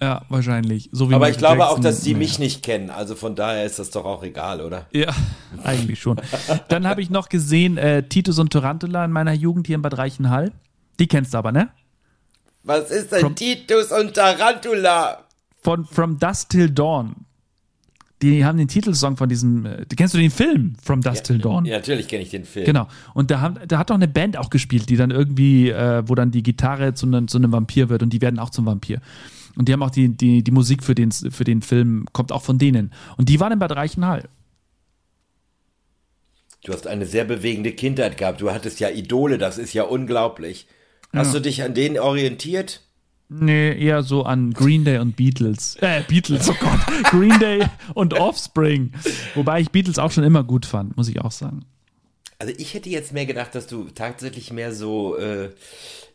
Ja, 0.00 0.22
wahrscheinlich. 0.28 0.88
So 0.92 1.10
wie 1.10 1.14
Aber 1.14 1.28
ich 1.28 1.38
glaube 1.38 1.64
auch, 1.66 1.70
Jackson. 1.78 1.82
dass 1.82 2.00
die 2.02 2.10
Naja. 2.12 2.18
mich 2.18 2.38
nicht 2.38 2.62
kennen. 2.62 2.88
Also 2.90 3.16
von 3.16 3.34
daher 3.34 3.64
ist 3.64 3.78
das 3.80 3.90
doch 3.90 4.04
auch 4.04 4.22
egal, 4.22 4.60
oder? 4.60 4.86
Ja, 4.92 5.12
eigentlich 5.64 6.00
schon. 6.00 6.20
Dann 6.68 6.86
habe 6.86 7.02
ich 7.02 7.10
noch 7.10 7.28
gesehen 7.28 7.78
äh, 7.78 8.04
Titus 8.08 8.38
und 8.38 8.52
Tarantula 8.52 9.04
in 9.04 9.10
meiner 9.10 9.32
Jugend 9.32 9.66
hier 9.66 9.76
in 9.76 9.82
Bad 9.82 9.98
Reichenhall. 9.98 10.52
Die 11.00 11.08
kennst 11.08 11.34
du 11.34 11.38
aber, 11.38 11.50
ne? 11.50 11.70
Was 12.62 12.90
ist 12.90 13.10
denn 13.12 13.20
From- 13.20 13.34
Titus 13.34 13.90
und 13.90 14.14
Tarantula? 14.14 15.24
Von 15.62 15.84
From 15.84 16.18
Dusk 16.18 16.50
Till 16.50 16.70
Dawn. 16.70 17.16
Die 18.22 18.44
haben 18.44 18.58
den 18.58 18.66
Titelsong 18.68 19.16
von 19.16 19.28
diesem. 19.28 19.64
Äh, 19.64 19.84
kennst 19.96 20.12
du 20.14 20.18
den 20.18 20.30
Film 20.30 20.74
From 20.82 21.00
Dusk 21.02 21.24
Till 21.24 21.38
Dawn? 21.38 21.64
Ja, 21.64 21.76
natürlich 21.76 22.08
kenne 22.08 22.22
ich 22.22 22.30
den 22.30 22.44
Film. 22.44 22.66
Genau. 22.66 22.88
Und 23.14 23.30
da, 23.30 23.40
haben, 23.40 23.56
da 23.66 23.78
hat 23.78 23.90
doch 23.90 23.94
eine 23.94 24.08
Band 24.08 24.36
auch 24.36 24.50
gespielt, 24.50 24.88
die 24.90 24.96
dann 24.96 25.10
irgendwie, 25.12 25.70
äh, 25.70 26.02
wo 26.06 26.14
dann 26.16 26.30
die 26.32 26.42
Gitarre 26.42 26.94
zu, 26.94 27.06
einem- 27.06 27.28
zu 27.28 27.38
einem 27.38 27.52
Vampir 27.52 27.88
wird 27.88 28.02
und 28.02 28.12
die 28.12 28.20
werden 28.20 28.38
auch 28.38 28.50
zum 28.50 28.66
Vampir. 28.66 29.00
Und 29.58 29.68
die 29.68 29.72
haben 29.72 29.82
auch 29.82 29.90
die, 29.90 30.08
die, 30.08 30.44
die 30.44 30.50
Musik 30.52 30.84
für 30.84 30.94
den, 30.94 31.10
für 31.10 31.44
den 31.44 31.62
Film, 31.62 32.06
kommt 32.12 32.30
auch 32.30 32.42
von 32.42 32.58
denen. 32.58 32.92
Und 33.16 33.28
die 33.28 33.40
waren 33.40 33.52
in 33.52 33.58
Bad 33.58 33.72
Reichenhall. 33.72 34.28
Du 36.64 36.72
hast 36.72 36.86
eine 36.86 37.06
sehr 37.06 37.24
bewegende 37.24 37.72
Kindheit 37.72 38.16
gehabt. 38.16 38.40
Du 38.40 38.52
hattest 38.52 38.78
ja 38.78 38.88
Idole, 38.88 39.36
das 39.36 39.58
ist 39.58 39.74
ja 39.74 39.82
unglaublich. 39.82 40.66
Hast 41.12 41.34
du 41.34 41.40
dich 41.40 41.62
an 41.62 41.74
denen 41.74 41.98
orientiert? 41.98 42.82
Nee, 43.30 43.78
eher 43.78 44.02
so 44.02 44.22
an 44.22 44.52
Green 44.52 44.84
Day 44.84 44.98
und 44.98 45.16
Beatles. 45.16 45.76
Äh, 45.80 46.02
Beatles, 46.06 46.48
oh 46.48 46.54
Gott. 46.60 46.80
Green 47.10 47.38
Day 47.40 47.66
und 47.94 48.14
Offspring. 48.14 48.92
Wobei 49.34 49.60
ich 49.60 49.70
Beatles 49.70 49.98
auch 49.98 50.10
schon 50.10 50.24
immer 50.24 50.44
gut 50.44 50.66
fand, 50.66 50.96
muss 50.96 51.08
ich 51.08 51.20
auch 51.20 51.32
sagen. 51.32 51.64
Also 52.38 52.54
ich 52.56 52.74
hätte 52.74 52.88
jetzt 52.88 53.12
mehr 53.12 53.26
gedacht, 53.26 53.54
dass 53.54 53.66
du 53.66 53.88
tatsächlich 53.94 54.52
mehr 54.52 54.72
so 54.72 55.16
äh, 55.18 55.50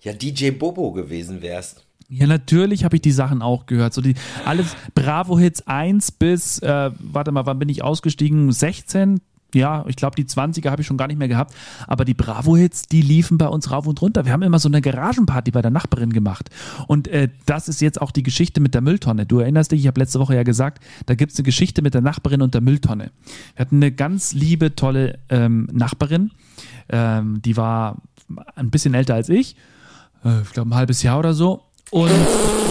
ja 0.02 0.14
DJ 0.14 0.52
Bobo 0.52 0.92
gewesen 0.92 1.42
wärst. 1.42 1.86
Ja, 2.14 2.28
natürlich 2.28 2.84
habe 2.84 2.96
ich 2.96 3.02
die 3.02 3.12
Sachen 3.12 3.42
auch 3.42 3.66
gehört. 3.66 3.94
So 3.94 4.02
die 4.02 4.14
alles 4.46 4.76
Bravo-Hits 4.94 5.68
1 5.68 6.12
bis, 6.12 6.60
äh, 6.60 6.92
warte 7.00 7.32
mal, 7.32 7.48
wann 7.48 7.58
bin 7.58 7.70
ich 7.70 7.84
ausgestiegen? 7.84 8.52
16? 8.52 9.20
Ja, 9.56 9.84
ich 9.88 9.96
glaube, 9.96 10.16
die 10.16 10.26
20er 10.26 10.70
habe 10.70 10.82
ich 10.82 10.88
schon 10.88 10.98
gar 10.98 11.08
nicht 11.08 11.18
mehr 11.18 11.28
gehabt. 11.28 11.56
Aber 11.88 12.06
die 12.06 12.14
Bravo-Hits, 12.14 12.84
die 12.84 13.02
liefen 13.02 13.40
bei 13.40 13.48
uns 13.48 13.72
rauf 13.72 13.88
und 13.88 14.00
runter. 14.02 14.26
Wir 14.26 14.32
haben 14.32 14.44
immer 14.44 14.60
so 14.60 14.70
eine 14.70 14.82
Garagenparty 14.82 15.50
bei 15.50 15.64
der 15.64 15.72
Nachbarin 15.72 16.14
gemacht. 16.14 16.52
Und 16.88 17.08
äh, 17.08 17.30
das 17.48 17.68
ist 17.68 17.82
jetzt 17.82 18.00
auch 18.00 18.12
die 18.12 18.24
Geschichte 18.24 18.62
mit 18.62 18.76
der 18.76 18.82
Mülltonne. 18.82 19.26
Du 19.26 19.40
erinnerst 19.40 19.72
dich, 19.72 19.82
ich 19.82 19.88
habe 19.88 20.00
letzte 20.00 20.20
Woche 20.20 20.36
ja 20.36 20.44
gesagt, 20.44 20.84
da 21.08 21.16
gibt 21.16 21.32
es 21.32 21.40
eine 21.40 21.46
Geschichte 21.46 21.82
mit 21.82 21.96
der 21.96 22.02
Nachbarin 22.02 22.44
und 22.44 22.54
der 22.54 22.62
Mülltonne. 22.62 23.12
Wir 23.56 23.66
hatten 23.66 23.78
eine 23.78 23.92
ganz 23.92 24.34
liebe, 24.34 24.76
tolle 24.76 25.18
ähm, 25.30 25.68
Nachbarin. 25.72 26.30
Ähm, 26.90 27.42
die 27.42 27.58
war 27.58 28.02
ein 28.56 28.70
bisschen 28.70 28.94
älter 28.94 29.16
als 29.16 29.30
ich. 29.30 29.56
Äh, 30.24 30.42
ich 30.42 30.52
glaube, 30.52 30.70
ein 30.70 30.76
halbes 30.76 31.02
Jahr 31.02 31.18
oder 31.18 31.34
so. 31.34 31.64
Und 31.92 32.10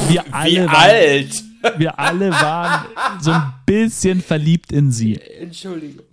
wir 0.09 0.35
alle, 0.35 0.51
Wie 0.51 0.59
waren, 0.59 0.69
alt? 0.69 1.45
wir 1.79 1.99
alle 1.99 2.31
waren 2.31 2.87
so 3.21 3.31
ein 3.31 3.53
bisschen 3.67 4.21
verliebt 4.21 4.73
in 4.73 4.91
sie. 4.91 5.21
Entschuldigung. 5.41 6.05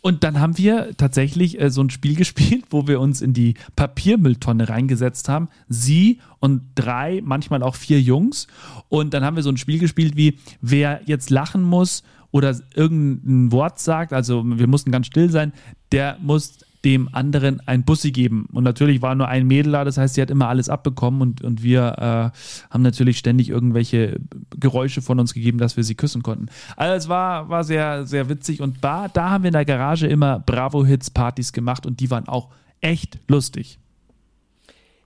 Und 0.00 0.22
dann 0.22 0.38
haben 0.38 0.58
wir 0.58 0.94
tatsächlich 0.98 1.58
äh, 1.58 1.70
so 1.70 1.82
ein 1.82 1.88
Spiel 1.88 2.14
gespielt, 2.16 2.66
wo 2.68 2.86
wir 2.86 3.00
uns 3.00 3.22
in 3.22 3.32
die 3.32 3.54
Papiermülltonne 3.74 4.68
reingesetzt 4.68 5.30
haben. 5.30 5.48
Sie 5.68 6.18
und 6.40 6.60
drei, 6.74 7.22
manchmal 7.24 7.62
auch 7.62 7.74
vier 7.74 8.02
Jungs. 8.02 8.46
Und 8.90 9.14
dann 9.14 9.24
haben 9.24 9.36
wir 9.36 9.42
so 9.42 9.48
ein 9.48 9.56
Spiel 9.56 9.78
gespielt 9.78 10.14
wie, 10.14 10.38
wer 10.60 11.00
jetzt 11.06 11.30
lachen 11.30 11.62
muss 11.62 12.02
oder 12.32 12.54
irgendein 12.74 13.50
Wort 13.50 13.78
sagt, 13.80 14.12
also 14.12 14.42
wir 14.44 14.66
mussten 14.66 14.90
ganz 14.90 15.06
still 15.06 15.30
sein, 15.30 15.54
der 15.90 16.18
muss 16.20 16.58
dem 16.84 17.08
anderen 17.12 17.60
ein 17.66 17.84
Bussi 17.84 18.12
geben. 18.12 18.46
Und 18.52 18.64
natürlich 18.64 19.02
war 19.02 19.14
nur 19.14 19.28
ein 19.28 19.46
Mädel 19.46 19.72
da, 19.72 19.84
das 19.84 19.96
heißt, 19.96 20.14
sie 20.14 20.22
hat 20.22 20.30
immer 20.30 20.48
alles 20.48 20.68
abbekommen 20.68 21.22
und, 21.22 21.42
und 21.42 21.62
wir 21.62 22.32
äh, 22.32 22.70
haben 22.70 22.82
natürlich 22.82 23.18
ständig 23.18 23.48
irgendwelche 23.48 24.20
Geräusche 24.58 25.02
von 25.02 25.18
uns 25.18 25.34
gegeben, 25.34 25.58
dass 25.58 25.76
wir 25.76 25.84
sie 25.84 25.94
küssen 25.94 26.22
konnten. 26.22 26.46
Also 26.76 26.94
es 26.94 27.08
war, 27.08 27.48
war 27.48 27.64
sehr, 27.64 28.06
sehr 28.06 28.28
witzig 28.28 28.60
und 28.60 28.82
war, 28.82 29.08
da 29.08 29.30
haben 29.30 29.44
wir 29.44 29.48
in 29.48 29.54
der 29.54 29.64
Garage 29.64 30.06
immer 30.06 30.40
Bravo-Hits-Partys 30.40 31.52
gemacht 31.52 31.86
und 31.86 32.00
die 32.00 32.10
waren 32.10 32.28
auch 32.28 32.50
echt 32.80 33.18
lustig. 33.28 33.78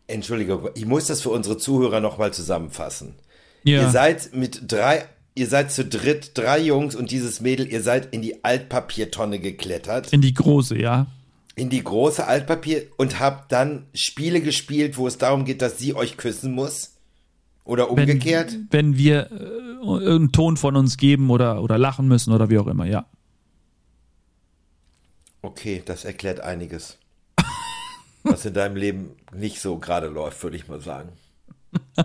Entschuldigung, 0.09 0.71
ich 0.75 0.87
muss 0.87 1.07
das 1.07 1.21
für 1.21 1.31
unsere 1.31 1.59
Zuhörer 1.59 2.01
nochmal 2.01 2.33
zusammenfassen. 2.33 3.15
Ja. 3.63 3.83
Ihr 3.83 3.91
seid 3.91 4.35
mit 4.35 4.63
drei, 4.73 5.05
ihr 5.35 5.47
seid 5.47 5.71
zu 5.71 5.85
dritt, 5.85 6.33
drei 6.35 6.59
Jungs 6.59 6.95
und 6.95 7.11
dieses 7.11 7.41
Mädel, 7.41 7.71
ihr 7.71 7.83
seid 7.83 8.13
in 8.13 8.23
die 8.23 8.43
Altpapiertonne 8.43 9.39
geklettert, 9.39 10.13
In 10.13 10.23
die 10.23 10.35
große, 10.35 10.79
ja. 10.79 11.07
In 11.59 11.71
die 11.71 11.83
große 11.83 12.27
Altpapier 12.27 12.85
und 12.97 13.21
habt 13.21 13.53
dann 13.53 13.87
Spiele 13.95 14.41
gespielt, 14.41 14.97
wo 14.97 15.07
es 15.07 15.19
darum 15.19 15.45
geht, 15.45 15.63
dass 15.63 15.79
sie 15.79 15.95
euch 15.95 16.17
küssen 16.17 16.53
muss. 16.53 16.95
Oder 17.65 17.85
Wenn, 17.85 18.09
umgekehrt. 18.09 18.57
wenn 18.71 18.97
wir 18.97 19.31
äh, 19.31 19.35
irgendeinen 19.35 20.33
Ton 20.33 20.57
von 20.57 20.75
uns 20.77 20.97
geben 20.97 21.29
oder, 21.31 21.63
oder 21.63 21.77
lachen 21.77 22.09
müssen 22.09 22.33
oder 22.33 22.49
wie 22.49 22.59
auch 22.59 22.67
immer, 22.67 22.87
ja. 22.87 23.07
Okay, 25.43 25.83
das 25.85 26.05
erklärt 26.05 26.41
einiges. 26.41 26.97
Was 28.23 28.47
in 28.47 28.55
deinem 28.55 28.77
Leben 28.77 29.11
nicht 29.35 29.61
so 29.61 29.79
gerade 29.79 30.09
läuft, 30.09 30.43
würde 30.43 30.57
ich 30.57 30.69
mal 30.69 30.81
sagen. 30.81 31.11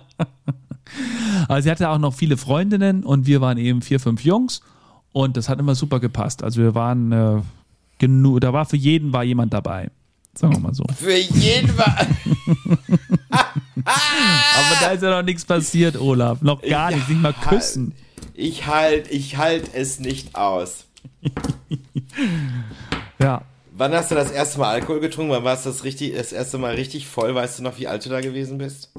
Also 1.48 1.64
sie 1.64 1.72
hatte 1.72 1.90
auch 1.90 1.98
noch 1.98 2.14
viele 2.14 2.38
Freundinnen 2.38 3.04
und 3.04 3.26
wir 3.26 3.42
waren 3.42 3.58
eben 3.58 3.82
vier, 3.82 4.00
fünf 4.00 4.24
Jungs 4.24 4.62
und 5.12 5.38
das 5.38 5.50
hat 5.50 5.60
immer 5.60 5.76
super 5.76 6.00
gepasst. 6.00 6.44
Also 6.44 6.62
wir 6.62 6.76
waren 6.76 7.12
äh, 7.12 7.42
genug, 8.04 8.42
da 8.42 8.52
war 8.52 8.66
für 8.66 8.76
jeden 8.76 9.14
war 9.14 9.24
jemand 9.24 9.54
dabei. 9.54 9.90
Sagen 10.36 10.54
wir 10.54 10.60
mal 10.60 10.74
so. 10.74 10.84
Für 10.98 11.16
jeden 11.16 11.78
war. 11.78 11.96
Aber 13.86 14.76
da 14.82 14.92
ist 14.92 15.04
ja 15.04 15.10
noch 15.10 15.24
nichts 15.24 15.46
passiert, 15.46 16.00
Olaf. 16.00 16.42
Noch 16.42 16.62
gar 16.62 16.92
nichts, 16.92 17.08
nicht 17.10 17.22
mal 17.22 17.34
küssen. 17.34 17.94
Ich 18.34 18.66
halt, 18.66 19.12
ich 19.12 19.38
halt 19.38 19.74
es 19.74 20.00
nicht 20.00 20.36
aus. 20.36 20.86
Ja. 23.20 23.44
Wann 23.72 23.94
hast 23.94 24.12
du 24.12 24.16
das 24.16 24.32
erste 24.32 24.60
Mal 24.60 24.70
Alkohol 24.72 25.00
getrunken? 25.00 25.32
Wann 25.32 25.46
warst 25.46 25.66
du 25.66 25.70
das, 25.70 25.86
richtig, 25.86 26.14
das 26.14 26.34
erste 26.34 26.58
Mal 26.58 26.76
richtig 26.76 27.08
voll? 27.08 27.34
Weißt 27.34 27.58
du 27.58 27.64
noch, 27.64 27.80
wie 27.80 27.88
alt 27.88 28.06
du 28.06 28.10
da 28.10 28.20
gewesen 28.20 28.58
bist? 28.58 28.92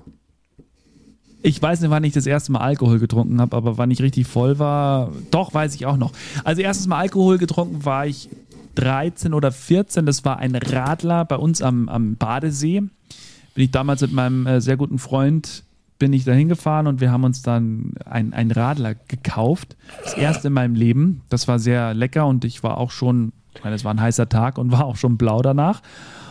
Ich 1.42 1.60
weiß 1.60 1.82
nicht, 1.82 1.90
wann 1.90 2.04
ich 2.04 2.14
das 2.14 2.24
erste 2.24 2.52
Mal 2.52 2.60
Alkohol 2.60 2.98
getrunken 2.98 3.38
habe, 3.40 3.54
aber 3.54 3.76
wann 3.76 3.90
ich 3.90 4.00
richtig 4.00 4.26
voll 4.26 4.58
war, 4.58 5.12
doch, 5.30 5.52
weiß 5.52 5.74
ich 5.74 5.84
auch 5.84 5.98
noch. 5.98 6.12
Also 6.42 6.62
erstes 6.62 6.86
Mal 6.86 7.00
Alkohol 7.00 7.36
getrunken 7.36 7.84
war 7.84 8.06
ich 8.06 8.30
13 8.74 9.34
oder 9.34 9.52
14. 9.52 10.06
Das 10.06 10.24
war 10.24 10.38
ein 10.38 10.54
Radler 10.54 11.24
bei 11.24 11.36
uns 11.36 11.62
am, 11.62 11.88
am 11.88 12.16
Badesee. 12.16 12.80
Bin 12.80 13.64
ich 13.64 13.70
damals 13.70 14.00
mit 14.02 14.12
meinem 14.12 14.46
äh, 14.46 14.60
sehr 14.60 14.76
guten 14.76 14.98
Freund 14.98 15.64
bin 15.98 16.12
ich 16.12 16.24
da 16.24 16.32
hingefahren 16.32 16.86
und 16.86 17.00
wir 17.00 17.10
haben 17.10 17.24
uns 17.24 17.42
dann 17.42 17.94
ein, 18.04 18.50
Radler 18.50 18.94
gekauft. 18.94 19.76
Das 20.02 20.14
erste 20.14 20.48
in 20.48 20.54
meinem 20.54 20.74
Leben. 20.74 21.22
Das 21.28 21.48
war 21.48 21.58
sehr 21.58 21.94
lecker 21.94 22.26
und 22.26 22.44
ich 22.44 22.62
war 22.62 22.78
auch 22.78 22.90
schon, 22.90 23.32
ich 23.54 23.62
meine, 23.62 23.76
es 23.76 23.84
war 23.84 23.94
ein 23.94 24.00
heißer 24.00 24.28
Tag 24.28 24.58
und 24.58 24.72
war 24.72 24.84
auch 24.84 24.96
schon 24.96 25.16
blau 25.16 25.40
danach. 25.40 25.82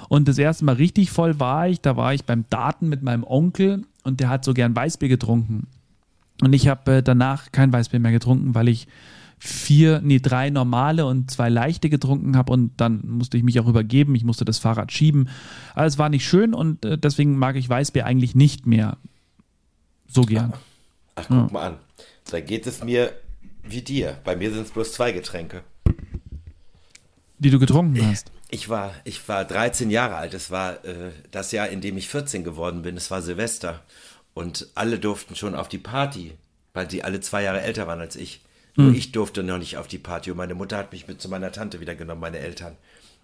Und 0.10 0.28
das 0.28 0.38
erste 0.38 0.66
Mal 0.66 0.76
richtig 0.76 1.12
voll 1.12 1.40
war 1.40 1.68
ich, 1.68 1.82
da 1.82 1.96
war 1.96 2.14
ich 2.14 2.26
beim 2.26 2.46
Daten 2.50 2.90
mit 2.90 3.02
meinem 3.02 3.24
Onkel 3.24 3.84
und 4.04 4.20
der 4.20 4.30
hat 4.30 4.44
so 4.44 4.54
gern 4.54 4.76
Weißbier 4.76 5.10
getrunken. 5.10 5.68
Und 6.42 6.54
ich 6.54 6.68
habe 6.68 6.98
äh, 6.98 7.04
danach 7.04 7.52
kein 7.52 7.72
Weißbier 7.72 8.00
mehr 8.00 8.12
getrunken, 8.12 8.54
weil 8.54 8.68
ich 8.68 8.88
vier, 9.46 10.00
nee, 10.02 10.20
drei 10.20 10.50
normale 10.50 11.06
und 11.06 11.30
zwei 11.30 11.50
leichte 11.50 11.90
getrunken 11.90 12.38
habe 12.38 12.54
und 12.54 12.72
dann 12.78 13.02
musste 13.06 13.36
ich 13.36 13.44
mich 13.44 13.60
auch 13.60 13.68
übergeben, 13.68 14.16
ich 14.16 14.24
musste 14.24 14.46
das 14.46 14.58
Fahrrad 14.58 14.94
schieben. 14.94 15.28
Alles 15.76 15.98
war 15.98 16.08
nicht 16.08 16.26
schön 16.26 16.54
und 16.54 16.86
äh, 16.86 16.98
deswegen 16.98 17.38
mag 17.38 17.58
ich 17.58 17.68
Weißbier 17.68 18.06
eigentlich 18.06 18.36
nicht 18.36 18.66
mehr 18.66 18.96
so 20.08 20.22
gern. 20.22 20.54
Ach, 21.16 21.26
guck 21.28 21.36
ja. 21.36 21.50
mal 21.52 21.68
an. 21.68 21.78
Da 22.32 22.40
geht 22.40 22.68
es 22.68 22.86
mir 22.86 23.12
wie 23.64 23.82
dir. 23.82 24.18
Bei 24.24 24.38
mir 24.38 24.50
sind 24.54 24.64
es 24.66 24.72
bloß 24.72 24.94
zwei 24.94 25.12
Getränke. 25.12 25.64
Die 27.38 27.50
du 27.50 27.60
getrunken 27.60 28.08
hast. 28.08 28.32
Ich 28.50 28.70
war, 28.70 28.94
ich 29.04 29.28
war 29.28 29.44
13 29.44 29.90
Jahre 29.90 30.16
alt. 30.16 30.34
Es 30.34 30.52
war 30.52 30.86
äh, 30.86 31.12
das 31.32 31.52
Jahr, 31.52 31.68
in 31.68 31.82
dem 31.82 31.98
ich 31.98 32.08
14 32.08 32.46
geworden 32.46 32.82
bin. 32.82 32.96
Es 32.96 33.12
war 33.12 33.22
Silvester. 33.22 33.84
Und 34.34 34.70
alle 34.74 35.00
durften 35.00 35.36
schon 35.36 35.54
auf 35.54 35.68
die 35.68 35.80
Party, 35.80 36.32
weil 36.74 36.90
sie 36.90 37.04
alle 37.04 37.20
zwei 37.20 37.44
Jahre 37.44 37.62
älter 37.62 37.88
waren 37.88 38.00
als 38.00 38.16
ich. 38.16 38.40
Nur 38.76 38.88
hm. 38.88 38.96
ich 38.96 39.12
durfte 39.12 39.44
noch 39.44 39.58
nicht 39.58 39.78
auf 39.78 39.88
die 39.88 40.00
Party 40.00 40.32
und 40.32 40.38
meine 40.38 40.56
Mutter 40.56 40.78
hat 40.78 40.92
mich 40.92 41.08
mit 41.08 41.22
zu 41.22 41.30
meiner 41.30 41.52
Tante 41.52 41.80
wieder 41.80 41.96
genommen, 41.96 42.22
meine 42.22 42.40
Eltern. 42.40 42.76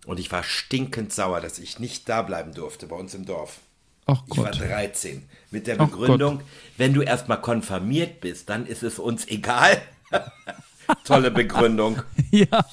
Und 0.06 0.20
ich 0.20 0.32
war 0.32 0.44
stinkend 0.44 1.12
sauer, 1.12 1.42
dass 1.42 1.60
ich 1.60 1.80
nicht 1.80 2.08
da 2.08 2.22
bleiben 2.22 2.54
durfte 2.54 2.88
bei 2.88 2.96
uns 2.96 3.14
im 3.14 3.26
Dorf. 3.26 3.60
Ach 4.06 4.24
ich 4.32 4.38
war 4.38 4.52
13. 4.52 5.28
Mit 5.52 5.68
der 5.68 5.76
Begründung, 5.76 6.42
wenn 6.78 6.94
du 6.94 7.02
erstmal 7.02 7.42
konfirmiert 7.42 8.22
bist, 8.22 8.50
dann 8.50 8.66
ist 8.66 8.82
es 8.82 8.98
uns 8.98 9.28
egal. 9.28 9.82
Tolle 11.04 11.30
Begründung. 11.30 12.02
ja. 12.32 12.66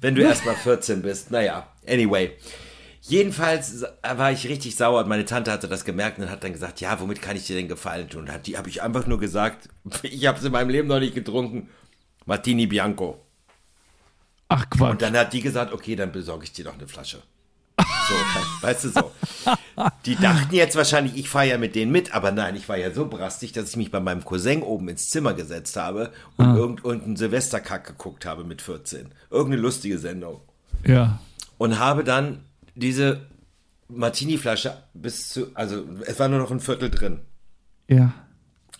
Wenn 0.00 0.14
du 0.14 0.22
erstmal 0.22 0.54
14 0.54 1.02
bist. 1.02 1.30
Naja, 1.30 1.66
anyway. 1.86 2.32
Jedenfalls 3.10 3.84
war 4.02 4.30
ich 4.30 4.48
richtig 4.48 4.76
sauer 4.76 5.00
und 5.00 5.08
meine 5.08 5.24
Tante 5.24 5.50
hatte 5.50 5.66
das 5.66 5.84
gemerkt 5.84 6.20
und 6.20 6.30
hat 6.30 6.44
dann 6.44 6.52
gesagt, 6.52 6.80
ja, 6.80 7.00
womit 7.00 7.20
kann 7.20 7.36
ich 7.36 7.44
dir 7.44 7.56
denn 7.56 7.66
Gefallen 7.66 8.08
tun? 8.08 8.28
Und 8.28 8.46
die 8.46 8.56
habe 8.56 8.68
ich 8.68 8.82
einfach 8.82 9.04
nur 9.08 9.18
gesagt, 9.18 9.68
ich 10.04 10.26
habe 10.26 10.38
es 10.38 10.44
in 10.44 10.52
meinem 10.52 10.70
Leben 10.70 10.86
noch 10.86 11.00
nicht 11.00 11.16
getrunken, 11.16 11.68
Martini 12.24 12.68
Bianco. 12.68 13.20
Ach 14.48 14.70
Quatsch. 14.70 14.90
Und 14.92 15.02
dann 15.02 15.16
hat 15.16 15.32
die 15.32 15.40
gesagt, 15.40 15.72
okay, 15.72 15.96
dann 15.96 16.12
besorge 16.12 16.44
ich 16.44 16.52
dir 16.52 16.66
noch 16.66 16.74
eine 16.74 16.86
Flasche. 16.86 17.20
So, 17.80 18.14
weißt 18.60 18.84
du 18.84 18.88
so. 18.90 19.10
Die 20.06 20.14
dachten 20.14 20.54
jetzt 20.54 20.76
wahrscheinlich, 20.76 21.16
ich 21.16 21.28
fahre 21.28 21.48
ja 21.48 21.58
mit 21.58 21.74
denen 21.74 21.90
mit, 21.90 22.14
aber 22.14 22.30
nein, 22.30 22.54
ich 22.54 22.68
war 22.68 22.76
ja 22.76 22.92
so 22.92 23.08
brastig, 23.08 23.50
dass 23.50 23.70
ich 23.70 23.76
mich 23.76 23.90
bei 23.90 23.98
meinem 23.98 24.24
Cousin 24.24 24.62
oben 24.62 24.88
ins 24.88 25.08
Zimmer 25.08 25.34
gesetzt 25.34 25.76
habe 25.76 26.12
und 26.36 26.46
ah. 26.46 26.54
irgendeinen 26.54 27.16
Silvesterkack 27.16 27.88
geguckt 27.88 28.24
habe 28.24 28.44
mit 28.44 28.62
14. 28.62 29.12
Irgendeine 29.30 29.62
lustige 29.62 29.98
Sendung. 29.98 30.42
Ja. 30.86 31.18
Und 31.58 31.80
habe 31.80 32.04
dann 32.04 32.44
diese 32.74 33.26
Martini-Flasche 33.88 34.76
bis 34.94 35.30
zu, 35.30 35.54
also 35.54 35.84
es 36.06 36.18
war 36.18 36.28
nur 36.28 36.38
noch 36.38 36.50
ein 36.50 36.60
Viertel 36.60 36.90
drin. 36.90 37.20
Ja. 37.88 38.12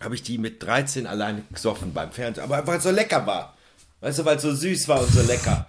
Habe 0.00 0.14
ich 0.14 0.22
die 0.22 0.38
mit 0.38 0.62
13 0.62 1.06
alleine 1.06 1.42
gesoffen 1.52 1.92
beim 1.92 2.12
Fernsehen, 2.12 2.44
aber 2.44 2.66
weil 2.66 2.78
es 2.78 2.84
so 2.84 2.90
lecker 2.90 3.26
war. 3.26 3.56
Weißt 4.00 4.20
du, 4.20 4.24
weil 4.24 4.36
es 4.36 4.42
so 4.42 4.54
süß 4.54 4.88
war 4.88 5.02
und 5.02 5.12
so 5.12 5.22
lecker. 5.22 5.66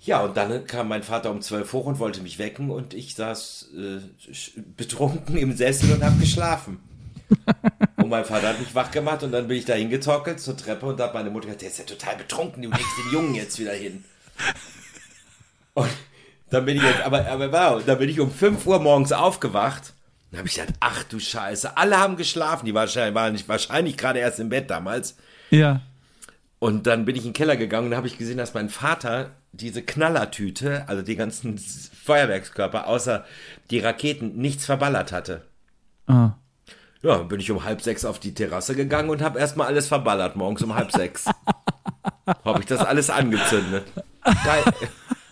Ja, 0.00 0.22
und 0.22 0.36
dann 0.36 0.66
kam 0.66 0.88
mein 0.88 1.02
Vater 1.02 1.30
um 1.30 1.42
12 1.42 1.72
hoch 1.72 1.86
und 1.86 1.98
wollte 1.98 2.22
mich 2.22 2.38
wecken 2.38 2.70
und 2.70 2.92
ich 2.94 3.14
saß 3.14 3.68
äh, 3.76 4.32
betrunken 4.76 5.36
im 5.36 5.56
Sessel 5.56 5.92
und 5.92 6.02
habe 6.02 6.18
geschlafen. 6.18 6.80
und 7.96 8.08
mein 8.08 8.24
Vater 8.24 8.48
hat 8.48 8.60
mich 8.60 8.74
wach 8.74 8.90
gemacht 8.90 9.22
und 9.22 9.32
dann 9.32 9.46
bin 9.46 9.56
ich 9.56 9.64
da 9.64 9.74
hingetorkelt 9.74 10.40
zur 10.40 10.56
Treppe 10.56 10.86
und 10.86 10.98
da 10.98 11.04
hat 11.04 11.14
meine 11.14 11.30
Mutter 11.30 11.46
gesagt, 11.46 11.62
der 11.62 11.68
ist 11.68 11.78
ja 11.78 11.84
total 11.84 12.16
betrunken, 12.16 12.62
du 12.62 12.70
legst 12.70 12.98
den 12.98 13.12
Jungen 13.12 13.34
jetzt 13.34 13.58
wieder 13.58 13.72
hin. 13.72 14.04
Und 15.74 15.88
dann 16.52 16.66
bin 16.66 16.76
ich 16.76 16.82
jetzt, 16.82 17.00
aber, 17.00 17.26
aber 17.26 17.50
wow, 17.50 17.82
dann 17.84 17.98
bin 17.98 18.08
ich 18.08 18.20
um 18.20 18.30
5 18.30 18.66
Uhr 18.66 18.78
morgens 18.78 19.12
aufgewacht. 19.12 19.94
Dann 20.30 20.38
habe 20.38 20.48
ich 20.48 20.54
gedacht, 20.54 20.74
ach 20.80 21.02
du 21.04 21.18
Scheiße, 21.18 21.76
alle 21.76 21.98
haben 21.98 22.16
geschlafen. 22.16 22.66
Die 22.66 22.74
wahrscheinlich, 22.74 23.14
waren 23.14 23.32
nicht, 23.32 23.48
wahrscheinlich 23.48 23.96
gerade 23.96 24.18
erst 24.18 24.38
im 24.38 24.50
Bett 24.50 24.70
damals. 24.70 25.16
Ja. 25.50 25.80
Und 26.58 26.86
dann 26.86 27.06
bin 27.06 27.16
ich 27.16 27.22
in 27.22 27.30
den 27.30 27.34
Keller 27.34 27.56
gegangen 27.56 27.88
und 27.88 27.96
habe 27.96 28.06
ich 28.06 28.18
gesehen, 28.18 28.36
dass 28.36 28.54
mein 28.54 28.68
Vater 28.68 29.30
diese 29.52 29.82
Knallertüte, 29.82 30.84
also 30.88 31.02
die 31.02 31.16
ganzen 31.16 31.58
Feuerwerkskörper, 31.58 32.86
außer 32.86 33.24
die 33.70 33.80
Raketen, 33.80 34.36
nichts 34.36 34.66
verballert 34.66 35.10
hatte. 35.10 35.42
Ah. 36.06 36.32
Ja, 37.02 37.16
dann 37.16 37.28
bin 37.28 37.40
ich 37.40 37.50
um 37.50 37.64
halb 37.64 37.82
sechs 37.82 38.04
auf 38.04 38.18
die 38.18 38.34
Terrasse 38.34 38.76
gegangen 38.76 39.10
und 39.10 39.22
habe 39.22 39.38
erstmal 39.38 39.66
alles 39.66 39.88
verballert, 39.88 40.36
morgens 40.36 40.62
um 40.62 40.74
halb 40.74 40.92
sechs. 40.92 41.24
habe 42.44 42.60
ich 42.60 42.66
das 42.66 42.80
alles 42.80 43.10
angezündet. 43.10 43.84
Geil. 44.22 44.64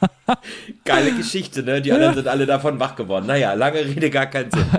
Geile 0.84 1.12
Geschichte, 1.12 1.62
ne? 1.62 1.82
Die 1.82 1.92
anderen 1.92 2.14
sind 2.14 2.28
alle 2.28 2.46
davon 2.46 2.80
wach 2.80 2.96
geworden. 2.96 3.26
Naja, 3.26 3.54
lange 3.54 3.84
Rede, 3.84 4.10
gar 4.10 4.26
keinen 4.26 4.50
Sinn. 4.50 4.66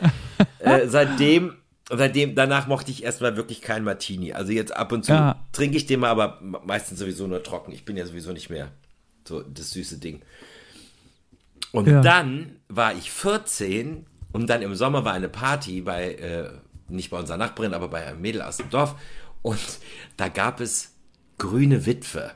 Äh, 0.57 0.87
seitdem, 0.87 1.55
seitdem, 1.89 2.35
danach 2.35 2.67
mochte 2.67 2.91
ich 2.91 3.03
erstmal 3.03 3.35
wirklich 3.35 3.61
keinen 3.61 3.83
Martini. 3.83 4.33
Also 4.33 4.51
jetzt 4.51 4.75
ab 4.75 4.91
und 4.91 5.05
zu 5.05 5.11
ja. 5.11 5.43
trinke 5.53 5.75
ich 5.75 5.87
den 5.87 5.99
mal, 5.99 6.09
aber 6.09 6.39
meistens 6.41 6.99
sowieso 6.99 7.25
nur 7.25 7.41
trocken. 7.41 7.71
Ich 7.71 7.83
bin 7.83 7.97
ja 7.97 8.05
sowieso 8.05 8.31
nicht 8.31 8.51
mehr 8.51 8.71
so 9.27 9.41
das 9.41 9.71
süße 9.71 9.97
Ding. 9.97 10.21
Und 11.71 11.87
ja. 11.87 12.01
dann 12.01 12.57
war 12.69 12.93
ich 12.93 13.11
14 13.11 14.05
und 14.31 14.49
dann 14.49 14.61
im 14.61 14.75
Sommer 14.75 15.03
war 15.03 15.13
eine 15.13 15.29
Party 15.29 15.81
bei, 15.81 16.13
äh, 16.13 16.49
nicht 16.89 17.09
bei 17.09 17.17
unserer 17.17 17.37
Nachbarin, 17.37 17.73
aber 17.73 17.87
bei 17.87 18.05
einem 18.05 18.21
Mädel 18.21 18.41
aus 18.41 18.57
dem 18.57 18.69
Dorf. 18.69 18.95
Und 19.41 19.79
da 20.17 20.27
gab 20.27 20.59
es 20.59 20.93
grüne 21.37 21.85
Witwe. 21.85 22.31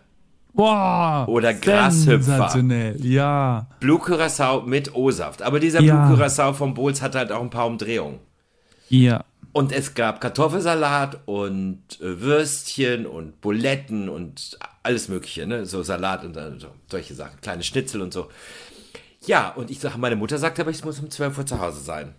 Boah, 0.56 1.26
oder 1.28 1.54
Grashüpfer. 1.54 2.64
Ja. 3.00 3.68
Blue 3.80 4.00
Curacao 4.00 4.62
mit 4.62 4.96
O-Saft. 4.96 5.42
Aber 5.42 5.60
dieser 5.60 5.82
ja. 5.82 6.06
Blue 6.06 6.18
Curacao 6.18 6.54
vom 6.54 6.74
Bowls 6.74 7.02
hatte 7.02 7.18
halt 7.18 7.32
auch 7.32 7.42
ein 7.42 7.50
paar 7.50 7.68
Umdrehungen. 7.68 8.20
Ja. 8.90 9.24
Und 9.52 9.72
es 9.72 9.94
gab 9.94 10.20
Kartoffelsalat 10.20 11.20
und 11.26 11.80
äh, 12.02 12.22
Würstchen 12.22 13.06
und 13.06 13.40
Buletten 13.42 14.10
und 14.10 14.58
alles 14.84 15.08
Mögliche, 15.08 15.48
ne? 15.48 15.66
So 15.66 15.82
Salat 15.82 16.26
und 16.26 16.36
äh, 16.36 16.60
so, 16.60 16.68
solche 16.90 17.16
Sachen, 17.16 17.40
kleine 17.42 17.64
Schnitzel 17.64 18.02
und 18.02 18.14
so. 18.14 18.28
Ja, 19.26 19.50
und 19.50 19.72
ich 19.72 19.80
sage, 19.80 19.98
meine 19.98 20.16
Mutter 20.16 20.38
sagte 20.38 20.62
aber, 20.62 20.72
ich 20.72 20.84
muss 20.84 21.00
um 21.00 21.10
12 21.10 21.38
Uhr 21.38 21.46
zu 21.46 21.60
Hause 21.60 21.80
sein. 21.80 22.16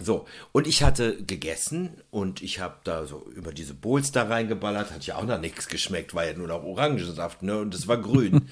So, 0.00 0.26
und 0.50 0.66
ich 0.66 0.82
hatte 0.82 1.22
gegessen 1.22 1.90
und 2.10 2.42
ich 2.42 2.58
habe 2.58 2.76
da 2.82 3.06
so 3.06 3.30
über 3.34 3.52
diese 3.52 3.74
Bowls 3.74 4.10
da 4.10 4.24
reingeballert, 4.24 4.90
hat 4.92 5.06
ja 5.06 5.16
auch 5.16 5.24
noch 5.24 5.38
nichts 5.38 5.68
geschmeckt, 5.68 6.14
war 6.14 6.26
ja 6.26 6.34
nur 6.34 6.48
noch 6.48 6.64
Orangensaft, 6.64 7.42
ne? 7.42 7.58
Und 7.58 7.74
es 7.74 7.86
war 7.86 7.98
grün. 7.98 8.48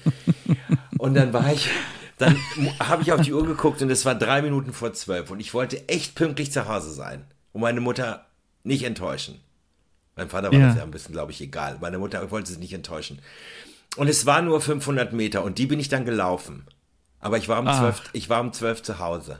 und 0.97 1.15
dann 1.15 1.33
war 1.33 1.51
ich, 1.51 1.69
dann 2.17 2.37
habe 2.79 3.01
ich 3.01 3.11
auf 3.11 3.21
die 3.21 3.33
Uhr 3.33 3.45
geguckt 3.45 3.81
und 3.81 3.89
es 3.89 4.05
war 4.05 4.15
drei 4.15 4.41
Minuten 4.41 4.71
vor 4.71 4.93
zwölf 4.93 5.31
und 5.31 5.41
ich 5.41 5.53
wollte 5.53 5.89
echt 5.89 6.15
pünktlich 6.15 6.53
zu 6.53 6.69
Hause 6.69 6.93
sein 6.93 7.25
und 7.51 7.59
meine 7.59 7.81
Mutter 7.81 8.25
nicht 8.63 8.83
enttäuschen. 8.83 9.41
Mein 10.15 10.29
Vater 10.29 10.49
war 10.49 10.59
ja. 10.59 10.67
das 10.67 10.77
ja 10.77 10.83
ein 10.83 10.91
bisschen, 10.91 11.11
glaube 11.11 11.31
ich, 11.31 11.41
egal. 11.41 11.77
Meine 11.81 11.97
Mutter 11.97 12.31
wollte 12.31 12.51
sie 12.51 12.59
nicht 12.59 12.73
enttäuschen. 12.73 13.19
Und 13.97 14.07
es 14.07 14.25
war 14.25 14.41
nur 14.41 14.61
500 14.61 15.11
Meter 15.11 15.43
und 15.43 15.57
die 15.57 15.65
bin 15.65 15.79
ich 15.79 15.89
dann 15.89 16.05
gelaufen. 16.05 16.65
Aber 17.19 17.37
ich 17.37 17.49
war 17.49 17.59
um, 17.59 17.67
zwölf, 17.67 18.01
ich 18.13 18.29
war 18.29 18.41
um 18.41 18.53
zwölf 18.53 18.81
zu 18.81 18.99
Hause. 18.99 19.39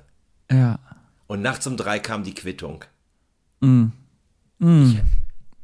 Ja. 0.51 0.79
Und 1.27 1.42
nachts 1.42 1.68
um 1.68 1.77
drei 1.77 2.00
kam 2.00 2.24
die 2.24 2.34
Quittung. 2.34 2.86
Mm. 3.60 3.86
Mm. 4.60 4.84
Ich, 4.84 5.01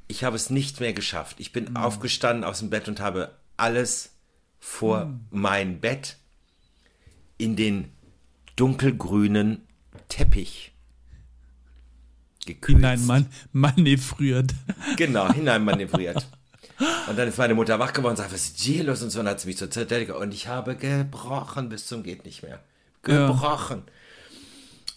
ich 0.08 0.24
habe 0.24 0.36
es 0.36 0.50
nicht 0.50 0.80
mehr 0.80 0.94
geschafft. 0.94 1.40
Ich 1.40 1.52
bin 1.52 1.74
mm. 1.74 1.78
aufgestanden 1.78 2.44
aus 2.44 2.60
dem 2.60 2.70
Bett 2.70 2.88
und 2.88 3.00
habe 3.00 3.36
alles 3.58 4.12
vor 4.60 5.06
mm. 5.06 5.20
mein 5.32 5.80
Bett 5.80 6.18
in 7.38 7.56
den 7.56 7.92
dunkelgrünen 8.56 9.62
Teppich 10.10 10.74
geküsst. 12.46 12.78
Hineinmanövriert. 12.78 14.54
Genau, 14.98 15.32
hineinmanövriert. 15.32 16.28
Und 17.10 17.18
dann 17.18 17.28
ist 17.28 17.38
meine 17.38 17.56
Mutter 17.56 17.78
wach 17.80 17.92
geworden 17.92 18.12
und 18.12 18.18
sagt, 18.18 18.32
was 18.32 18.46
ist 18.46 18.60
hier 18.60 18.86
los? 18.86 19.02
Und 19.02 19.10
so, 19.10 19.20
und 19.20 19.28
hat 19.28 19.42
sie 19.42 19.48
mich 19.48 19.58
zur 19.58 19.70
Zitadelle 19.70 20.16
und 20.16 20.34
ich 20.34 20.48
habe 20.48 20.78
gebrochen 20.78 21.68
bis 21.68 21.88
zum 21.88 22.04
geht 22.04 22.24
nicht 22.24 22.42
mehr. 22.42 22.62
Gebrochen. 23.02 23.84
Ja. 23.86 23.94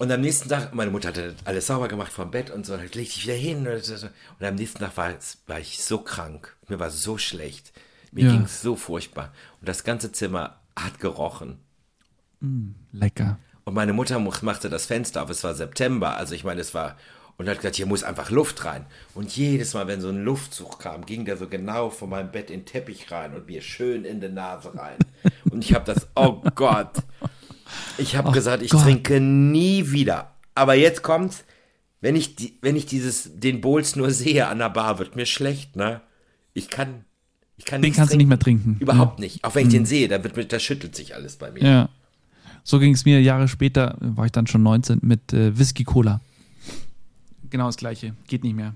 Und 0.03 0.11
am 0.11 0.21
nächsten 0.21 0.49
Tag, 0.49 0.75
meine 0.75 0.91
Mutter 0.91 1.11
hatte 1.11 1.37
alles 1.45 1.69
sauber 1.69 1.87
gemacht 1.87 2.11
vom 2.11 2.33
Bett 2.33 2.51
und 2.51 2.67
so, 2.67 2.77
dann 2.77 2.89
leg 2.93 2.93
dich 2.93 3.23
wieder 3.23 3.37
hin. 3.37 3.69
Und 3.69 4.45
am 4.45 4.57
nächsten 4.57 4.81
Tag 4.81 4.97
war, 4.97 5.13
war 5.47 5.61
ich 5.61 5.81
so 5.81 5.99
krank. 5.99 6.57
Mir 6.67 6.81
war 6.81 6.91
so 6.91 7.19
schlecht. 7.19 7.73
Mir 8.11 8.25
ja. 8.25 8.33
ging 8.33 8.43
es 8.43 8.63
so 8.63 8.75
furchtbar. 8.75 9.33
Und 9.61 9.69
das 9.69 9.85
ganze 9.85 10.11
Zimmer 10.11 10.59
hat 10.75 10.99
gerochen. 10.99 11.59
Mm, 12.41 12.71
lecker. 12.91 13.39
Und 13.63 13.75
meine 13.75 13.93
Mutter 13.93 14.19
machte 14.19 14.69
das 14.69 14.87
Fenster 14.87 15.23
auf, 15.23 15.31
es 15.31 15.45
war 15.45 15.55
September, 15.55 16.17
also 16.17 16.35
ich 16.35 16.43
meine, 16.43 16.63
es 16.63 16.75
war, 16.75 16.97
und 17.37 17.49
hat 17.49 17.59
gesagt, 17.59 17.77
hier 17.77 17.87
muss 17.87 18.03
einfach 18.03 18.29
Luft 18.29 18.65
rein. 18.65 18.87
Und 19.15 19.37
jedes 19.37 19.73
Mal, 19.75 19.87
wenn 19.87 20.01
so 20.01 20.09
ein 20.09 20.25
Luftzug 20.25 20.81
kam, 20.81 21.07
ging 21.07 21.27
der 21.27 21.37
so 21.37 21.47
genau 21.47 21.91
von 21.91 22.11
meinem 22.11 22.33
Bett 22.33 22.51
in 22.51 22.63
den 22.63 22.67
Teppich 22.67 23.13
rein 23.13 23.37
und 23.37 23.47
mir 23.47 23.63
schön 23.63 24.05
in 24.05 24.21
die 24.21 24.31
Nase 24.31 24.77
rein. 24.77 24.99
Und 25.49 25.63
ich 25.63 25.75
habe 25.75 25.85
das, 25.85 26.09
oh 26.17 26.43
Gott. 26.57 26.91
Ich 28.03 28.17
habe 28.17 28.33
gesagt, 28.33 28.63
ich 28.63 28.71
Gott. 28.71 28.83
trinke 28.83 29.21
nie 29.21 29.91
wieder. 29.91 30.33
Aber 30.55 30.75
jetzt 30.75 31.03
kommt's, 31.03 31.45
wenn 32.01 32.17
ich, 32.17 32.37
die, 32.37 32.59
wenn 32.61 32.77
ich 32.77 32.87
dieses, 32.87 33.31
den 33.39 33.61
Bowls 33.61 33.97
nur 33.97 34.11
sehe 34.11 34.47
an 34.49 34.59
der 34.59 34.71
Bar, 34.71 34.99
wird 34.99 35.17
mir 35.17 35.27
schlecht, 35.27 35.77
ne? 35.77 36.01
Ich 36.53 36.69
kann, 36.69 37.05
ich 37.57 37.65
kann 37.65 37.81
Den 37.81 37.93
kannst 37.93 38.11
trinken. 38.11 38.13
du 38.13 38.17
nicht 38.19 38.29
mehr 38.29 38.39
trinken. 38.39 38.77
Überhaupt 38.81 39.21
ja. 39.21 39.25
nicht. 39.25 39.45
Auch 39.45 39.55
wenn 39.55 39.67
ich 39.67 39.73
den 39.73 39.81
hm. 39.81 39.87
sehe, 39.87 40.09
da, 40.09 40.23
wird, 40.23 40.53
da 40.53 40.59
schüttelt 40.59 40.95
sich 40.95 41.15
alles 41.15 41.37
bei 41.37 41.51
mir. 41.51 41.63
Ja. 41.63 41.89
So 42.65 42.79
ging 42.79 42.93
es 42.93 43.05
mir 43.05 43.21
Jahre 43.23 43.49
später, 43.49 43.97
war 44.01 44.27
ich 44.27 44.33
dann 44.33 44.47
schon 44.47 44.63
19, 44.63 45.01
mit 45.03 45.33
äh, 45.33 45.57
Whisky 45.59 45.85
Cola. 45.85 46.21
Genau 47.51 47.67
das 47.67 47.77
gleiche. 47.77 48.15
Geht 48.29 48.45
nicht 48.45 48.55
mehr. 48.57 48.75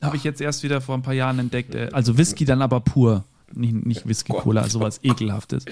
Habe 0.00 0.16
ich 0.16 0.24
jetzt 0.24 0.40
erst 0.40 0.62
wieder 0.62 0.80
vor 0.80 0.94
ein 0.94 1.02
paar 1.02 1.14
Jahren 1.14 1.38
entdeckt. 1.38 1.74
Äh, 1.74 1.90
also 1.92 2.18
Whisky 2.18 2.44
dann 2.44 2.62
aber 2.62 2.80
pur. 2.80 3.24
Nicht, 3.54 3.86
nicht 3.86 4.08
Whisky 4.08 4.32
Cola, 4.32 4.68
sowas 4.68 5.00
ekelhaftes. 5.02 5.64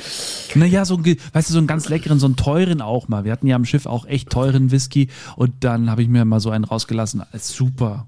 Naja, 0.54 0.84
so 0.84 0.96
ein, 0.96 1.04
weißt 1.04 1.50
du, 1.50 1.52
so 1.52 1.58
einen 1.58 1.66
ganz 1.66 1.88
leckeren, 1.88 2.18
so 2.18 2.26
einen 2.26 2.36
teuren 2.36 2.80
auch 2.80 3.08
mal. 3.08 3.24
Wir 3.24 3.32
hatten 3.32 3.46
ja 3.46 3.56
am 3.56 3.64
Schiff 3.64 3.86
auch 3.86 4.06
echt 4.06 4.30
teuren 4.30 4.70
Whisky 4.70 5.08
und 5.36 5.52
dann 5.60 5.90
habe 5.90 6.02
ich 6.02 6.08
mir 6.08 6.24
mal 6.24 6.40
so 6.40 6.50
einen 6.50 6.64
rausgelassen. 6.64 7.22
Super. 7.34 8.06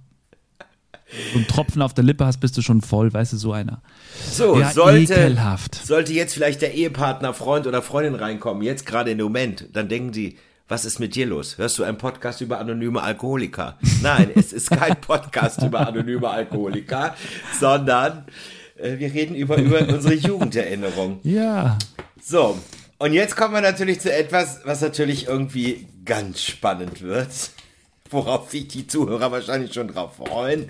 So 1.32 1.38
einen 1.38 1.48
Tropfen 1.48 1.80
auf 1.80 1.94
der 1.94 2.04
Lippe 2.04 2.26
hast, 2.26 2.38
bist 2.38 2.56
du 2.56 2.62
schon 2.62 2.82
voll, 2.82 3.12
weißt 3.12 3.32
du, 3.32 3.37
so 3.38 3.52
einer. 3.52 3.80
So, 4.30 4.60
ja, 4.60 4.70
sollte, 4.70 5.14
ekelhaft. 5.14 5.75
sollte 5.75 6.12
jetzt 6.12 6.34
vielleicht 6.34 6.60
der 6.60 6.75
Ehepartner, 6.75 7.32
Freund 7.32 7.66
oder 7.66 7.80
Freundin 7.80 8.14
reinkommen, 8.14 8.62
jetzt 8.62 8.84
gerade 8.84 9.14
dem 9.14 9.25
Moment, 9.25 9.68
dann 9.72 9.88
denken 9.88 10.12
die, 10.12 10.37
was 10.68 10.84
ist 10.84 10.98
mit 10.98 11.14
dir 11.14 11.25
los? 11.25 11.56
Hörst 11.56 11.78
du 11.78 11.84
einen 11.84 11.96
Podcast 11.96 12.42
über 12.42 12.58
anonyme 12.58 13.02
Alkoholiker? 13.02 13.78
Nein, 14.02 14.30
es 14.34 14.52
ist 14.52 14.70
kein 14.70 14.96
Podcast 15.00 15.62
über 15.62 15.87
anonyme 15.87 16.28
Alkoholiker, 16.28 17.14
sondern 17.58 18.26
wir 18.82 19.12
reden 19.12 19.35
über, 19.35 19.56
über 19.56 19.80
unsere 19.88 20.14
Jugenderinnerung. 20.14 21.20
Ja. 21.23 21.78
So, 22.23 22.58
und 22.99 23.12
jetzt 23.12 23.37
kommen 23.37 23.54
wir 23.54 23.61
natürlich 23.61 24.00
zu 24.00 24.12
etwas, 24.12 24.61
was 24.64 24.80
natürlich 24.80 25.26
irgendwie 25.26 25.87
ganz 26.04 26.42
spannend 26.42 27.02
wird 27.02 27.28
worauf 28.12 28.50
sich 28.50 28.68
die 28.68 28.87
Zuhörer 28.87 29.30
wahrscheinlich 29.32 29.73
schon 29.73 29.88
drauf 29.88 30.16
freuen. 30.16 30.66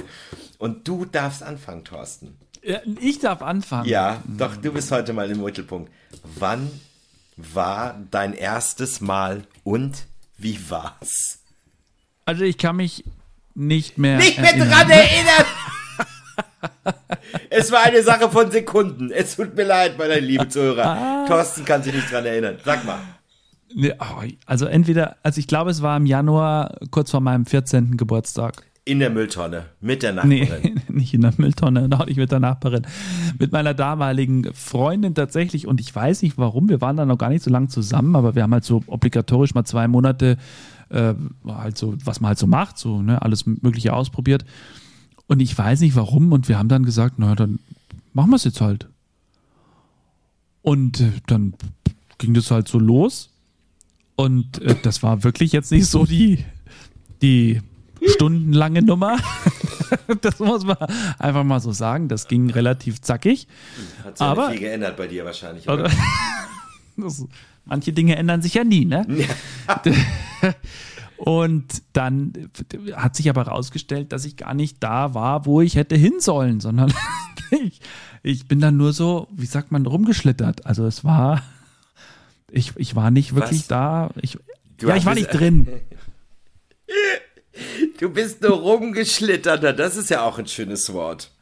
Und 0.59 0.87
du 0.89 1.05
darfst 1.05 1.43
anfangen, 1.43 1.85
Thorsten. 1.85 2.37
Ja, 2.63 2.81
ich 3.01 3.21
darf 3.21 3.43
anfangen. 3.43 3.89
Ja, 3.89 4.23
doch, 4.27 4.57
du 4.57 4.73
bist 4.73 4.91
heute 4.91 5.13
mal 5.13 5.31
im 5.31 5.43
Mittelpunkt. 5.43 5.91
Wann 6.23 6.71
war 7.37 7.99
dein 8.11 8.35
erstes 8.35 9.01
Mal 9.01 9.45
und 9.63 10.07
wie 10.37 10.59
war's? 10.69 11.39
Also 12.25 12.45
ich 12.45 12.59
kann 12.59 12.77
mich 12.77 13.05
nicht 13.55 13.99
mehr 13.99 14.19
nicht 14.19 14.39
mehr 14.39 14.51
erinnern. 14.51 14.71
dran 14.71 14.91
erinnern. 14.91 15.45
Es 17.51 17.71
war 17.73 17.85
eine 17.85 18.03
Sache 18.03 18.31
von 18.31 18.51
Sekunden. 18.51 19.11
Es 19.11 19.37
tut 19.37 19.55
mir 19.57 19.65
leid, 19.65 19.99
meine 19.99 20.21
liebe 20.21 20.49
Zuhörer. 20.49 20.85
Ah. 20.85 21.27
Thorsten 21.27 21.65
kann 21.65 21.83
sich 21.83 21.95
nicht 21.95 22.11
dran 22.11 22.25
erinnern. 22.25 22.57
Sag 22.65 22.85
mal. 22.85 22.99
Oh, 23.77 24.23
also 24.47 24.67
entweder, 24.67 25.17
also 25.23 25.39
ich 25.39 25.47
glaube, 25.47 25.71
es 25.71 25.83
war 25.83 25.97
im 25.97 26.07
Januar 26.07 26.79
kurz 26.91 27.11
vor 27.11 27.21
meinem 27.21 27.45
14. 27.45 27.97
Geburtstag. 27.97 28.63
In 28.85 29.01
der 29.01 29.11
Mülltonne, 29.11 29.67
mit 29.83 30.03
der 30.03 30.13
Nachbarin. 30.15 30.49
Nee, 30.63 30.75
nicht 30.89 31.13
in 31.13 31.21
der 31.21 31.35
Mülltonne, 31.37 31.91
auch 31.99 32.07
nicht 32.07 32.17
mit 32.17 32.33
der 32.33 32.41
Nachbarin. 32.41 32.87
Mit 33.39 33.53
meiner 33.53 33.75
damaligen 33.75 34.49
Freundin 34.55 35.15
tatsächlich. 35.15 35.67
Und 35.67 35.81
ich 35.81 35.95
weiß 35.95 36.23
nicht 36.23 36.39
warum, 36.39 36.71
wir 36.71 36.81
waren 36.81 36.97
da 36.97 37.05
noch 37.05 37.19
gar 37.19 37.29
nicht 37.29 37.45
so 37.45 37.51
lange 37.51 37.69
zusammen, 37.69 38.17
aber 38.17 38.35
wir 38.35 38.43
haben 38.43 38.55
halt 38.55 38.65
so 38.65 38.83
obligatorisch 38.87 39.53
mal 39.53 39.65
zwei 39.65 39.89
Monate, 39.89 40.39
äh, 40.89 41.13
halt 41.47 41.77
so, 41.77 41.95
was 42.03 42.23
man 42.23 42.29
halt 42.29 42.39
so 42.39 42.47
macht, 42.47 42.79
so, 42.79 43.03
ne, 43.03 43.21
alles 43.21 43.45
Mögliche 43.45 43.93
ausprobiert. 43.93 44.47
Und 45.29 45.41
ich 45.41 45.57
weiß 45.57 45.81
nicht 45.81 45.95
warum. 45.95 46.33
Und 46.33 46.49
wir 46.49 46.59
haben 46.59 46.69
dann 46.69 46.85
gesagt, 46.85 47.19
naja, 47.19 47.37
dann 47.37 47.61
machen 48.13 48.31
wir 48.31 48.37
es 48.37 48.45
jetzt 48.45 48.61
halt. 48.61 48.89
Und 50.63 51.01
äh, 51.01 51.13
dann 51.27 51.55
ging 52.19 52.35
das 52.35 52.51
halt 52.51 52.67
so 52.67 52.79
los. 52.79 53.31
Und 54.17 54.61
äh, 54.63 54.75
das 54.83 55.03
war 55.03 55.23
wirklich 55.23 55.53
jetzt 55.53 55.71
nicht 55.71 55.87
so 55.87 56.05
die, 56.05 56.45
die 57.23 57.61
stundenlange 58.05 58.83
Nummer. 58.83 59.19
das 60.21 60.41
muss 60.41 60.65
man 60.65 60.77
einfach 61.19 61.45
mal 61.45 61.61
so 61.61 61.73
sagen. 61.73 62.09
Das 62.09 62.27
ging 62.27 62.51
relativ 62.51 63.01
zackig. 63.01 63.47
Hat 64.05 64.19
sich 64.19 64.27
aber, 64.27 64.51
viel 64.51 64.61
geändert 64.61 64.97
bei 64.97 65.07
dir 65.07 65.25
wahrscheinlich, 65.25 65.69
oder? 65.69 65.91
das, 66.97 67.25
manche 67.65 67.93
Dinge 67.93 68.17
ändern 68.17 68.43
sich 68.43 68.55
ja 68.55 68.65
nie, 68.65 68.85
ne? 68.85 69.07
Ja. 69.09 69.83
Und 71.19 71.83
dann 71.93 72.33
hat 72.95 73.17
sich 73.17 73.29
aber 73.29 73.47
herausgestellt, 73.47 74.13
dass 74.13 74.25
ich 74.25 74.37
gar 74.37 74.55
nicht 74.55 74.83
da 74.83 75.15
war, 75.15 75.47
wo 75.47 75.61
ich 75.61 75.77
hätte 75.77 75.97
hin 75.97 76.15
sollen, 76.21 76.61
sondern 76.61 76.93
ich, 77.51 77.81
ich 78.23 78.49
bin 78.49 78.61
dann 78.61 78.77
nur 78.77 78.93
so, 78.93 79.29
wie 79.33 79.47
sagt 79.47 79.73
man, 79.73 79.85
rumgeschlittert. 79.85 80.65
Also 80.65 80.87
es 80.87 81.05
war 81.05 81.43
ich, 82.51 82.73
ich 82.77 82.97
war 82.97 83.11
nicht 83.11 83.35
wirklich 83.35 83.61
Was? 83.61 83.69
da. 83.69 84.11
Ich, 84.21 84.39
ja, 84.81 84.97
ich 84.97 85.07
war 85.07 85.15
nicht 85.15 85.33
drin. 85.33 85.69
Du 87.99 88.09
bist 88.09 88.41
nur 88.41 88.53
rumgeschlittert. 88.53 89.65
Das 89.81 89.97
ist 89.97 90.11
ja 90.11 90.23
auch 90.23 90.39
ein 90.39 90.47
schönes 90.47 90.93
Wort. 90.93 91.33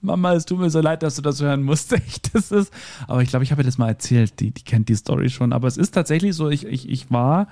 Mama, 0.00 0.34
es 0.34 0.44
tut 0.44 0.60
mir 0.60 0.70
so 0.70 0.80
leid, 0.80 1.02
dass 1.02 1.16
du 1.16 1.22
das 1.22 1.42
hören 1.42 1.64
musst. 1.64 1.92
das 2.32 2.52
ist, 2.52 2.72
aber 3.08 3.22
ich 3.22 3.28
glaube, 3.28 3.44
ich 3.44 3.50
habe 3.50 3.62
dir 3.62 3.66
das 3.66 3.76
mal 3.76 3.88
erzählt. 3.88 4.38
Die, 4.38 4.52
die 4.52 4.62
kennt 4.62 4.88
die 4.88 4.94
Story 4.94 5.30
schon. 5.30 5.52
Aber 5.52 5.66
es 5.66 5.76
ist 5.76 5.90
tatsächlich 5.90 6.36
so, 6.36 6.48
ich, 6.48 6.64
ich, 6.64 6.88
ich 6.88 7.10
war 7.10 7.48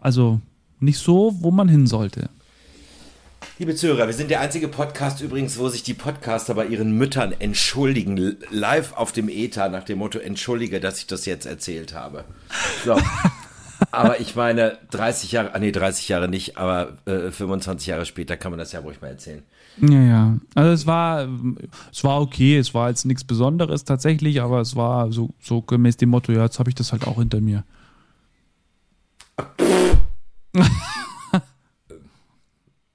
also 0.00 0.40
nicht 0.80 0.98
so, 0.98 1.34
wo 1.40 1.50
man 1.50 1.68
hin 1.68 1.86
sollte. 1.86 2.28
Liebe 3.58 3.74
Zuhörer, 3.74 4.06
wir 4.06 4.12
sind 4.12 4.30
der 4.30 4.40
einzige 4.40 4.68
Podcast 4.68 5.22
übrigens, 5.22 5.58
wo 5.58 5.68
sich 5.68 5.82
die 5.82 5.94
Podcaster 5.94 6.54
bei 6.54 6.66
ihren 6.66 6.92
Müttern 6.92 7.32
entschuldigen, 7.38 8.36
live 8.50 8.92
auf 8.92 9.12
dem 9.12 9.30
ETA 9.30 9.68
nach 9.70 9.84
dem 9.84 9.98
Motto, 9.98 10.18
entschuldige, 10.18 10.78
dass 10.78 10.98
ich 10.98 11.06
das 11.06 11.24
jetzt 11.24 11.46
erzählt 11.46 11.94
habe. 11.94 12.24
So. 12.84 12.98
aber 13.92 14.20
ich 14.20 14.36
meine, 14.36 14.78
30 14.90 15.32
Jahre, 15.32 15.54
ah 15.54 15.58
nee, 15.58 15.72
30 15.72 16.08
Jahre 16.08 16.28
nicht, 16.28 16.58
aber 16.58 16.98
äh, 17.06 17.30
25 17.30 17.86
Jahre 17.86 18.04
später 18.04 18.36
kann 18.36 18.52
man 18.52 18.58
das 18.58 18.72
ja 18.72 18.80
ruhig 18.80 19.00
mal 19.00 19.08
erzählen. 19.08 19.42
Ja, 19.80 20.02
ja. 20.02 20.36
Also 20.54 20.70
es 20.72 20.86
war, 20.86 21.28
es 21.90 22.04
war 22.04 22.20
okay, 22.20 22.58
es 22.58 22.74
war 22.74 22.90
jetzt 22.90 23.06
nichts 23.06 23.24
Besonderes 23.24 23.84
tatsächlich, 23.84 24.42
aber 24.42 24.60
es 24.60 24.76
war 24.76 25.12
so, 25.12 25.30
so 25.40 25.62
gemäß 25.62 25.96
dem 25.96 26.10
Motto, 26.10 26.32
ja, 26.32 26.44
jetzt 26.44 26.58
habe 26.58 26.70
ich 26.70 26.74
das 26.74 26.92
halt 26.92 27.06
auch 27.06 27.16
hinter 27.16 27.40
mir. 27.40 27.64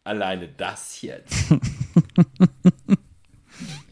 Alleine 0.03 0.47
das 0.47 1.01
jetzt. 1.01 1.33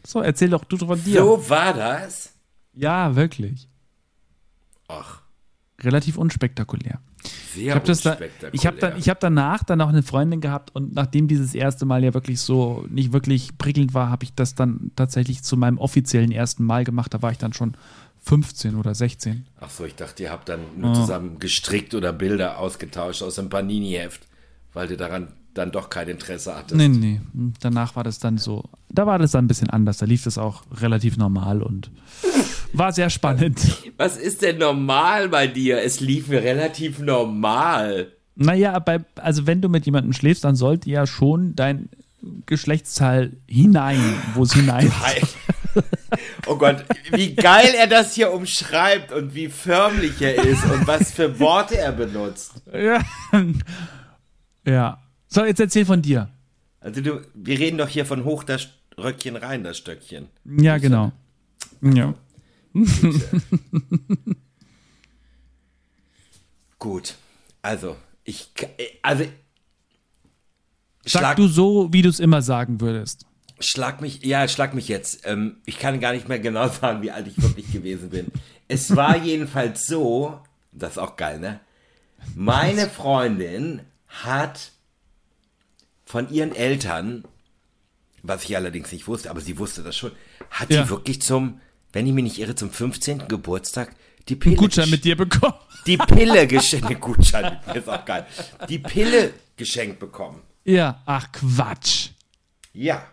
so, 0.04 0.20
erzähl 0.20 0.50
doch 0.50 0.64
du 0.64 0.76
von 0.76 1.02
dir. 1.02 1.20
So 1.20 1.48
war 1.48 1.72
das? 1.72 2.32
Ja, 2.72 3.14
wirklich. 3.14 3.68
Ach. 4.88 5.22
Relativ 5.80 6.18
unspektakulär. 6.18 7.00
Sehr 7.54 7.64
ich 7.64 7.70
hab 7.70 7.88
unspektakulär. 7.88 8.30
Da, 8.40 8.48
ich 8.52 8.66
habe 8.66 8.78
dann, 8.78 8.98
ich 8.98 9.08
hab 9.08 9.20
danach 9.20 9.62
dann 9.62 9.80
auch 9.80 9.88
eine 9.88 10.02
Freundin 10.02 10.40
gehabt 10.40 10.74
und 10.74 10.94
nachdem 10.94 11.28
dieses 11.28 11.54
erste 11.54 11.86
Mal 11.86 12.02
ja 12.02 12.12
wirklich 12.12 12.40
so 12.40 12.84
nicht 12.88 13.12
wirklich 13.12 13.56
prickelnd 13.56 13.94
war, 13.94 14.10
habe 14.10 14.24
ich 14.24 14.34
das 14.34 14.54
dann 14.54 14.90
tatsächlich 14.96 15.42
zu 15.44 15.56
meinem 15.56 15.78
offiziellen 15.78 16.32
ersten 16.32 16.64
Mal 16.64 16.84
gemacht. 16.84 17.14
Da 17.14 17.22
war 17.22 17.30
ich 17.30 17.38
dann 17.38 17.52
schon 17.52 17.76
15 18.22 18.74
oder 18.74 18.94
16. 18.94 19.46
Ach 19.60 19.70
so, 19.70 19.84
ich 19.84 19.94
dachte, 19.94 20.24
ihr 20.24 20.32
habt 20.32 20.48
dann 20.48 20.60
nur 20.76 20.90
oh. 20.90 20.94
zusammen 20.94 21.38
gestrickt 21.38 21.94
oder 21.94 22.12
Bilder 22.12 22.58
ausgetauscht 22.58 23.22
aus 23.22 23.38
einem 23.38 23.48
Panini-Heft, 23.48 24.26
weil 24.72 24.88
du 24.88 24.96
daran 24.96 25.28
dann 25.54 25.72
doch 25.72 25.90
kein 25.90 26.08
Interesse 26.08 26.54
hattest. 26.54 26.74
Nee, 26.76 26.88
nee. 26.88 27.20
Danach 27.60 27.96
war 27.96 28.04
das 28.04 28.18
dann 28.18 28.38
so, 28.38 28.64
da 28.88 29.06
war 29.06 29.18
das 29.18 29.32
dann 29.32 29.44
ein 29.44 29.48
bisschen 29.48 29.70
anders. 29.70 29.98
Da 29.98 30.06
lief 30.06 30.24
das 30.24 30.38
auch 30.38 30.62
relativ 30.80 31.16
normal 31.16 31.62
und 31.62 31.90
war 32.72 32.92
sehr 32.92 33.10
spannend. 33.10 33.60
Was 33.96 34.16
ist 34.16 34.42
denn 34.42 34.58
normal 34.58 35.28
bei 35.28 35.46
dir? 35.46 35.82
Es 35.82 36.00
lief 36.00 36.30
relativ 36.30 36.98
normal. 37.00 38.12
Naja, 38.36 38.78
bei, 38.78 39.00
also 39.16 39.46
wenn 39.46 39.60
du 39.60 39.68
mit 39.68 39.86
jemandem 39.86 40.12
schläfst, 40.12 40.44
dann 40.44 40.56
sollte 40.56 40.88
ja 40.88 41.06
schon 41.06 41.54
dein 41.56 41.88
Geschlechtsteil 42.46 43.36
hinein, 43.46 44.00
wo 44.34 44.42
es 44.42 44.52
hinein. 44.52 44.92
Oh 46.46 46.56
Gott, 46.56 46.84
wie 47.12 47.36
geil 47.36 47.74
er 47.78 47.86
das 47.86 48.14
hier 48.14 48.32
umschreibt 48.32 49.12
und 49.12 49.36
wie 49.36 49.48
förmlich 49.48 50.20
er 50.20 50.34
ist 50.44 50.64
und 50.64 50.84
was 50.86 51.12
für 51.12 51.38
Worte 51.38 51.78
er 51.78 51.92
benutzt. 51.92 52.54
Ja. 52.72 53.00
Ja. 54.66 54.98
So, 55.32 55.44
jetzt 55.44 55.60
erzähl 55.60 55.86
von 55.86 56.02
dir. 56.02 56.28
Also 56.80 57.00
du, 57.00 57.20
wir 57.34 57.58
reden 57.58 57.78
doch 57.78 57.88
hier 57.88 58.04
von 58.04 58.24
hoch 58.24 58.42
das 58.42 58.68
Röckchen 58.98 59.36
rein, 59.36 59.62
das 59.62 59.78
Stöckchen. 59.78 60.28
Ja, 60.44 60.78
genau. 60.78 61.12
Ja. 61.80 62.14
Gut. 66.78 67.14
Also, 67.62 67.94
ich, 68.24 68.52
also, 69.02 69.24
Sag 71.04 71.20
schlag, 71.20 71.36
du 71.36 71.46
so, 71.46 71.92
wie 71.92 72.00
du 72.00 72.08
es 72.08 72.18
immer 72.18 72.40
sagen 72.40 72.80
würdest. 72.80 73.26
schlag 73.58 74.00
mich, 74.00 74.24
ja, 74.24 74.48
schlag 74.48 74.72
mich 74.72 74.88
jetzt. 74.88 75.26
Ähm, 75.26 75.56
ich 75.66 75.78
kann 75.78 76.00
gar 76.00 76.14
nicht 76.14 76.26
mehr 76.30 76.38
genau 76.38 76.68
sagen, 76.80 77.02
wie 77.02 77.10
alt 77.10 77.26
ich 77.26 77.42
wirklich 77.42 77.70
gewesen 77.70 78.08
bin. 78.08 78.28
Es 78.66 78.96
war 78.96 79.18
jedenfalls 79.18 79.84
so, 79.84 80.40
das 80.72 80.92
ist 80.92 80.98
auch 80.98 81.16
geil, 81.16 81.38
ne? 81.38 81.60
Meine 82.34 82.88
Freundin 82.88 83.82
hat 84.08 84.72
von 86.10 86.28
ihren 86.28 86.54
Eltern, 86.54 87.24
was 88.24 88.44
ich 88.44 88.56
allerdings 88.56 88.90
nicht 88.90 89.06
wusste, 89.06 89.30
aber 89.30 89.40
sie 89.40 89.58
wusste 89.58 89.82
das 89.84 89.96
schon, 89.96 90.10
hat 90.50 90.70
Ja. 90.70 90.82
die 90.82 90.90
wirklich 90.90 91.22
zum, 91.22 91.60
wenn 91.92 92.04
ich 92.06 92.12
mich 92.12 92.24
nicht 92.24 92.38
irre, 92.38 92.56
zum 92.56 92.70
15. 92.72 93.28
Geburtstag 93.28 93.94
die 94.28 94.34
Pille 94.36 94.56
Gutschein 94.56 94.86
gesch- 94.86 94.90
mit 94.90 95.04
dir 95.04 95.16
bekommen. 95.16 95.54
die 95.86 95.96
Pille 95.96 96.46
geschenkt, 96.48 97.00
Gutschein, 97.00 97.60
ist 97.74 97.88
auch 97.88 98.04
geil. 98.04 98.26
Die 98.68 98.80
Pille 98.80 99.32
geschenkt 99.56 100.00
bekommen. 100.00 100.42
Ja, 100.64 101.00
ach 101.06 101.30
Quatsch. 101.32 102.10
Ja, 102.72 103.06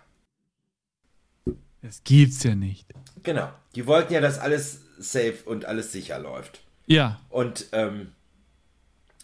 Das 1.82 2.04
gibt's 2.04 2.44
ja 2.44 2.56
nicht. 2.56 2.88
genau. 3.24 3.50
Die 3.76 3.86
wollten 3.86 4.14
ja, 4.14 4.22
dass 4.22 4.40
alles 4.40 4.82
safe 4.98 5.38
und 5.46 5.66
alles 5.66 5.92
sicher 5.92 6.18
läuft. 6.20 6.62
Ja, 6.88 7.20
Und 7.30 7.68
ähm, 7.74 8.12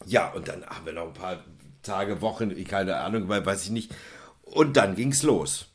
ja, 0.06 0.32
und 0.32 0.48
dann 0.48 0.64
haben 0.66 0.86
wir 0.86 0.94
noch 0.94 1.08
ein 1.08 1.14
paar 1.14 1.44
Tage, 1.84 2.22
Wochen, 2.22 2.52
keine 2.66 2.98
Ahnung, 2.98 3.30
weil 3.30 3.46
weiß 3.46 3.64
ich 3.66 3.70
nicht. 3.70 3.94
Und 4.42 4.76
dann 4.78 4.96
ging's 4.96 5.24
los. 5.24 5.68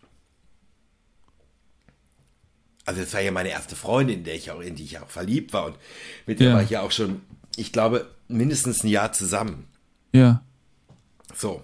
Also 2.84 3.02
das 3.02 3.12
war 3.12 3.20
ja 3.20 3.30
meine 3.30 3.50
erste 3.50 3.76
Freundin, 3.76 4.18
in, 4.18 4.24
der 4.24 4.34
ich 4.34 4.50
auch, 4.50 4.60
in 4.60 4.74
die 4.74 4.84
ich 4.84 4.98
auch 4.98 5.10
verliebt 5.10 5.52
war. 5.52 5.66
Und 5.66 5.76
mit 6.26 6.40
der 6.40 6.48
Ja. 6.48 6.54
war 6.54 6.62
ich 6.62 6.70
ja 6.70 6.80
auch 6.80 6.90
schon, 6.90 7.20
ich 7.56 7.72
glaube, 7.72 8.10
mindestens 8.28 8.82
ein 8.82 8.88
Jahr 8.88 9.12
zusammen. 9.12 9.68
ja. 10.12 10.42
So. 11.34 11.62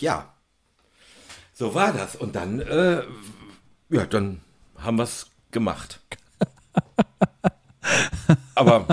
Ja. 0.00 0.32
So 1.54 1.74
war 1.74 1.92
das. 1.92 2.14
Und 2.14 2.36
dann, 2.36 2.60
äh, 2.60 3.02
ja, 3.88 4.04
dann 4.06 4.42
haben 4.76 4.98
wir 4.98 5.04
es 5.04 5.26
gemacht. 5.50 6.00
Aber 8.54 8.86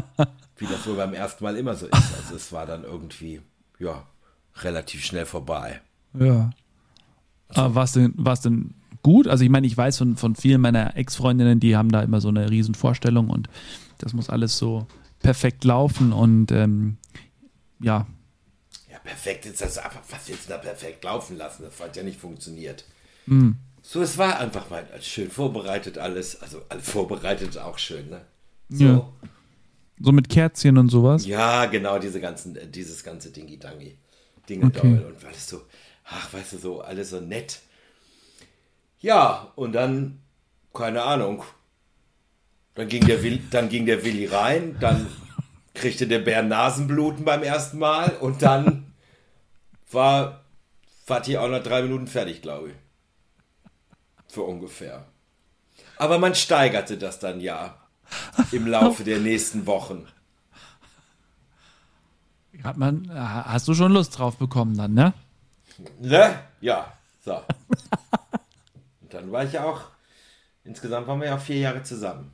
wie 0.58 0.66
das 0.68 0.88
wohl 0.88 0.96
beim 0.96 1.14
ersten 1.14 1.44
Mal 1.44 1.58
immer 1.58 1.76
so 1.76 1.88
ist. 1.88 1.94
Also 1.94 2.36
es 2.36 2.52
war 2.52 2.66
dann 2.66 2.84
irgendwie, 2.84 3.42
ja, 3.80 4.08
relativ 4.56 5.04
schnell 5.04 5.26
vorbei. 5.26 5.82
Ja. 6.20 6.50
Aber 7.50 7.76
war's 7.76 7.94
denn, 7.94 8.14
war's 8.18 8.42
denn 8.42 8.74
gut? 9.04 9.28
Also 9.28 9.44
ich 9.44 9.50
meine, 9.50 9.68
ich 9.68 9.76
weiß 9.76 9.98
von, 9.98 10.16
von 10.18 10.36
vielen 10.36 10.62
meiner 10.62 10.96
Ex-Freundinnen, 10.96 11.60
die 11.60 11.76
haben 11.76 11.90
da 11.92 12.02
immer 12.02 12.22
so 12.22 12.30
eine 12.30 12.50
riesen 12.50 12.76
Vorstellung 12.76 13.30
und 13.30 13.50
das 13.98 14.14
muss 14.14 14.30
alles 14.30 14.58
so 14.58 14.88
perfekt 15.20 15.64
laufen 15.64 16.14
und 16.14 16.52
ähm, 16.52 16.98
ja, 17.82 18.08
Ja, 18.90 19.00
perfekt 19.04 19.46
ist 19.46 19.62
das 19.62 19.78
einfach, 19.78 20.02
was 20.10 20.28
jetzt 20.28 20.50
da 20.50 20.58
perfekt 20.58 21.04
laufen 21.04 21.38
lassen. 21.38 21.64
Das 21.64 21.80
hat 21.80 21.96
ja 21.96 22.04
nicht 22.04 22.20
funktioniert. 22.20 22.86
So, 23.84 24.02
es 24.02 24.18
war 24.18 24.40
einfach 24.40 24.70
mal 24.70 24.86
schön 25.02 25.30
vorbereitet 25.30 25.98
alles. 25.98 26.42
Also 26.42 26.62
alles 26.70 26.90
vorbereitet 26.90 27.50
ist 27.50 27.58
auch 27.58 27.78
schön, 27.80 28.10
ne? 28.10 28.22
So. 28.70 28.84
Ja. 28.86 29.12
so 30.00 30.12
mit 30.12 30.30
Kerzchen 30.30 30.78
und 30.78 30.90
sowas. 30.90 31.26
Ja, 31.26 31.66
genau, 31.66 32.00
diese 32.00 32.20
ganzen, 32.22 32.58
dieses 32.72 33.04
ganze 33.04 33.32
Dingi-Dangi. 33.32 33.98
Dinge 34.50 34.66
Okay. 34.66 35.04
und 35.06 35.26
alles 35.26 35.48
so, 35.48 35.62
ach, 36.06 36.34
weißt 36.34 36.54
du, 36.54 36.58
so, 36.58 36.82
alles 36.82 37.10
so 37.12 37.20
nett. 37.20 37.62
Ja, 39.00 39.52
und 39.56 39.74
dann, 39.74 40.22
keine 40.74 41.04
Ahnung. 41.04 41.44
Dann 42.76 42.88
ging 42.88 43.06
der, 43.06 43.22
Will, 43.24 43.42
dann 43.52 43.70
ging 43.70 43.86
der 43.86 44.04
Willi 44.04 44.28
rein, 44.28 44.78
dann 44.80 45.08
kriegte 45.74 46.08
der 46.08 46.20
Bär 46.20 46.44
Nasenbluten 46.44 47.26
beim 47.26 47.44
ersten 47.44 47.80
Mal 47.80 48.12
und 48.18 48.42
dann 48.42 48.94
war 49.92 50.46
Fatih 51.06 51.38
auch 51.38 51.50
nach 51.50 51.64
drei 51.64 51.82
Minuten 51.82 52.08
fertig, 52.08 52.42
glaube 52.42 52.70
ich. 52.70 52.76
Für 54.34 54.44
ungefähr. 54.44 55.06
Aber 55.98 56.18
man 56.18 56.36
steigerte 56.36 56.98
das 56.98 57.20
dann 57.20 57.42
ja 57.42 57.78
im 58.52 58.68
Laufe 58.68 59.04
der 59.04 59.20
nächsten 59.20 59.68
Wochen. 59.68 60.08
Hat 62.64 62.78
man, 62.78 63.10
hast 63.14 63.68
du 63.68 63.74
schon 63.74 63.92
Lust 63.94 64.18
drauf 64.20 64.38
bekommen 64.38 64.76
dann, 64.78 64.94
ne? 64.94 65.14
Ne? 66.00 66.36
Ja, 66.60 66.92
so. 67.26 67.34
Und 69.02 69.14
dann 69.14 69.32
war 69.32 69.46
ich 69.46 69.54
ja 69.54 69.64
auch, 69.66 69.82
insgesamt 70.64 71.08
waren 71.08 71.20
wir 71.20 71.28
ja 71.28 71.36
auch 71.36 71.42
vier 71.42 71.58
Jahre 71.60 71.82
zusammen. 71.84 72.32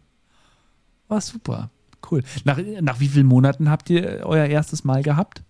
War 1.07 1.21
super. 1.21 1.69
Cool. 2.11 2.23
Nach, 2.43 2.57
nach 2.81 2.99
wie 2.99 3.07
vielen 3.07 3.25
Monaten 3.27 3.69
habt 3.69 3.89
ihr 3.89 4.23
euer 4.25 4.45
erstes 4.45 4.83
Mal 4.83 5.01
gehabt? 5.03 5.43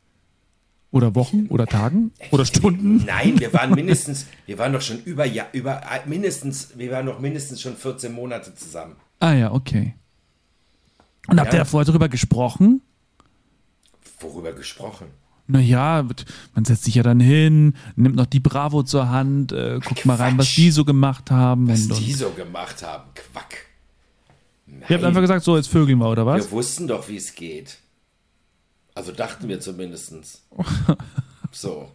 Oder 0.91 1.15
Wochen? 1.15 1.47
Oder 1.49 1.65
Tagen? 1.67 2.11
Oder 2.31 2.45
Stunden? 2.45 3.03
Nein, 3.05 3.39
wir 3.39 3.51
waren 3.53 3.71
mindestens, 3.75 4.25
wir 4.45 4.57
waren 4.57 4.71
doch 4.73 4.81
schon 4.81 5.03
über, 5.03 5.25
ja, 5.25 5.45
über, 5.51 5.81
äh, 5.83 6.07
mindestens, 6.07 6.77
wir 6.77 6.91
waren 6.91 7.05
noch 7.05 7.19
mindestens 7.19 7.61
schon 7.61 7.75
14 7.75 8.13
Monate 8.13 8.55
zusammen. 8.55 8.95
Ah 9.19 9.33
ja, 9.33 9.51
okay. 9.51 9.95
Und 11.27 11.39
habt 11.39 11.53
Ja. 11.53 11.59
ihr 11.59 11.65
vorher 11.65 11.85
darüber 11.85 12.07
gesprochen? 12.09 12.81
Worüber 14.19 14.53
gesprochen? 14.53 15.07
Naja, 15.49 16.05
man 16.55 16.65
setzt 16.65 16.83
sich 16.83 16.95
ja 16.95 17.03
dann 17.03 17.21
hin, 17.21 17.75
nimmt 17.95 18.15
noch 18.15 18.25
die 18.25 18.41
Bravo 18.41 18.83
zur 18.83 19.09
Hand, 19.09 19.53
äh, 19.53 19.79
guckt 19.83 20.05
mal 20.05 20.15
rein, 20.15 20.37
was 20.37 20.47
Quatsch. 20.47 20.57
die 20.57 20.71
so 20.71 20.83
gemacht 20.83 21.31
haben. 21.31 21.69
Was 21.69 21.83
und, 21.83 21.99
die 21.99 22.13
so 22.13 22.31
gemacht 22.31 22.83
haben. 22.83 23.09
Quack. 23.13 23.65
Ihr 24.67 24.95
habt 24.95 25.05
einfach 25.05 25.21
gesagt, 25.21 25.45
so, 25.45 25.55
jetzt 25.55 25.69
vögeln 25.69 25.99
wir, 25.99 26.09
oder 26.09 26.25
was? 26.25 26.45
Wir 26.45 26.51
wussten 26.51 26.87
doch, 26.87 27.07
wie 27.07 27.15
es 27.15 27.33
geht. 27.33 27.77
Also 28.93 29.13
dachten 29.13 29.47
wir 29.47 29.59
zumindestens. 29.59 30.43
So. 31.49 31.91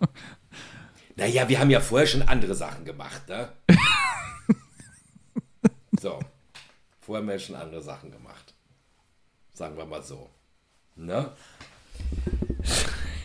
Naja, 1.14 1.46
wir 1.48 1.60
haben 1.60 1.70
ja 1.70 1.80
vorher 1.80 2.06
schon 2.06 2.22
andere 2.22 2.54
Sachen 2.54 2.84
gemacht, 2.84 3.28
ne? 3.28 3.50
So. 6.00 6.18
Vorher 7.00 7.22
haben 7.22 7.28
wir 7.28 7.38
schon 7.38 7.54
andere 7.54 7.82
Sachen 7.82 8.10
gemacht. 8.10 8.54
Sagen 9.52 9.76
wir 9.76 9.84
mal 9.84 10.02
so. 10.02 10.30
Ne? 10.96 11.30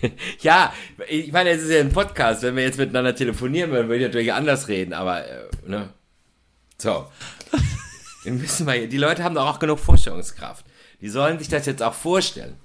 ja, 0.42 0.74
ich 1.08 1.32
meine, 1.32 1.52
es 1.52 1.64
ist 1.64 1.72
ja 1.72 1.80
ein 1.80 1.92
Podcast. 1.92 2.44
Wenn 2.44 2.56
wir 2.56 2.64
jetzt 2.64 2.78
miteinander 2.78 3.16
telefonieren 3.16 3.72
würden, 3.72 3.88
würde 3.88 4.04
ich 4.04 4.08
natürlich 4.08 4.34
anders 4.34 4.68
reden, 4.68 4.94
aber, 4.94 5.28
äh, 5.28 5.48
ne? 5.66 5.90
So. 6.78 7.08
Wir 8.24 8.34
müssen 8.34 8.66
mal, 8.66 8.88
die 8.88 8.98
Leute 8.98 9.24
haben 9.24 9.36
doch 9.36 9.48
auch 9.48 9.60
genug 9.60 9.80
Vorstellungskraft. 9.80 10.66
Die 11.02 11.10
sollen 11.10 11.40
sich 11.40 11.48
das 11.48 11.66
jetzt 11.66 11.82
auch 11.82 11.94
vorstellen. 11.94 12.56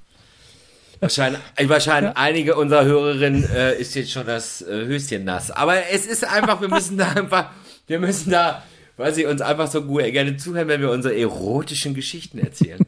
Wahrscheinlich, 1.00 1.40
wahrscheinlich 1.64 2.16
einige 2.16 2.56
unserer 2.56 2.84
Hörerinnen 2.84 3.48
äh, 3.50 3.74
ist 3.74 3.94
jetzt 3.94 4.12
schon 4.12 4.26
das 4.26 4.62
äh, 4.62 4.86
Höschen 4.86 5.24
nass. 5.24 5.50
Aber 5.50 5.88
es 5.90 6.06
ist 6.06 6.24
einfach, 6.24 6.60
wir 6.60 6.68
müssen 6.68 6.96
da 6.96 7.08
einfach, 7.10 7.50
wir 7.88 7.98
müssen 7.98 8.30
da, 8.30 8.62
weil 8.96 9.12
sie 9.12 9.26
uns 9.26 9.40
einfach 9.40 9.68
so 9.68 9.82
gut 9.82 10.04
gerne 10.04 10.36
zuhören, 10.36 10.68
wenn 10.68 10.80
wir 10.80 10.90
unsere 10.90 11.16
erotischen 11.16 11.94
Geschichten 11.94 12.38
erzählen. 12.38 12.86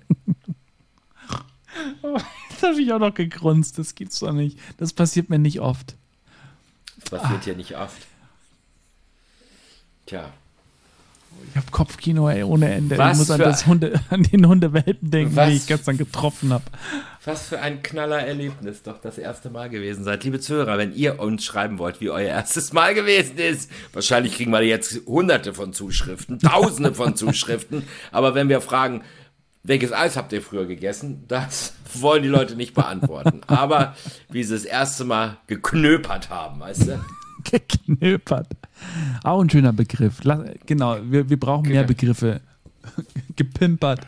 Habe 2.64 2.80
ich 2.80 2.92
auch 2.92 2.98
noch 2.98 3.14
gegrunzt, 3.14 3.78
das 3.78 3.94
gibt's 3.94 4.18
doch 4.20 4.32
nicht. 4.32 4.58
Das 4.78 4.92
passiert 4.92 5.30
mir 5.30 5.38
nicht 5.38 5.60
oft. 5.60 5.94
Das 7.10 7.20
passiert 7.20 7.44
hier 7.44 7.56
nicht 7.56 7.76
oft. 7.76 7.98
Tja. 10.06 10.30
Ich 11.50 11.56
habe 11.56 11.66
Kopfkino 11.72 12.28
ey, 12.28 12.44
ohne 12.44 12.72
Ende. 12.72 12.96
Was 12.96 13.12
ich 13.14 13.18
muss 13.18 13.30
an, 13.32 13.38
für- 13.38 13.44
das 13.44 13.66
Hunde, 13.66 14.00
an 14.10 14.22
den 14.22 14.46
Hundewelpen 14.46 15.10
denken, 15.10 15.34
Was? 15.34 15.48
die 15.48 15.56
ich 15.56 15.66
gestern 15.66 15.98
getroffen 15.98 16.52
habe. 16.52 16.64
Was 17.24 17.48
für 17.48 17.58
ein 17.60 17.82
Knallererlebnis 17.82 18.82
doch 18.82 19.00
das 19.00 19.18
erste 19.18 19.50
Mal 19.50 19.68
gewesen 19.68 20.04
seid. 20.04 20.22
Liebe 20.24 20.38
Zuhörer, 20.40 20.78
wenn 20.78 20.94
ihr 20.94 21.18
uns 21.18 21.44
schreiben 21.44 21.78
wollt, 21.78 22.00
wie 22.00 22.10
euer 22.10 22.28
erstes 22.28 22.72
Mal 22.72 22.94
gewesen 22.94 23.38
ist, 23.38 23.70
wahrscheinlich 23.92 24.36
kriegen 24.36 24.52
wir 24.52 24.62
jetzt 24.62 25.00
hunderte 25.06 25.54
von 25.54 25.72
Zuschriften, 25.72 26.38
tausende 26.38 26.94
von 26.94 27.16
Zuschriften, 27.16 27.82
aber 28.12 28.34
wenn 28.34 28.48
wir 28.48 28.60
fragen, 28.60 29.02
welches 29.64 29.92
Eis 29.92 30.16
habt 30.16 30.32
ihr 30.32 30.42
früher 30.42 30.66
gegessen, 30.66 31.24
das 31.28 31.74
wollen 31.94 32.22
die 32.22 32.28
Leute 32.28 32.54
nicht 32.56 32.74
beantworten. 32.74 33.40
Aber 33.46 33.96
wie 34.30 34.44
sie 34.44 34.54
das 34.54 34.64
erste 34.64 35.04
Mal 35.04 35.38
geknöpert 35.46 36.30
haben, 36.30 36.60
weißt 36.60 36.88
du? 36.88 37.00
Geknöpert. 37.50 38.48
Auch 39.22 39.40
ein 39.42 39.50
schöner 39.50 39.72
Begriff. 39.74 40.20
Genau, 40.66 40.98
wir, 41.02 41.28
wir 41.28 41.38
brauchen 41.38 41.68
mehr 41.68 41.82
Genau. 41.84 41.88
Begriffe. 41.88 42.40
Gepimpert. 43.36 44.00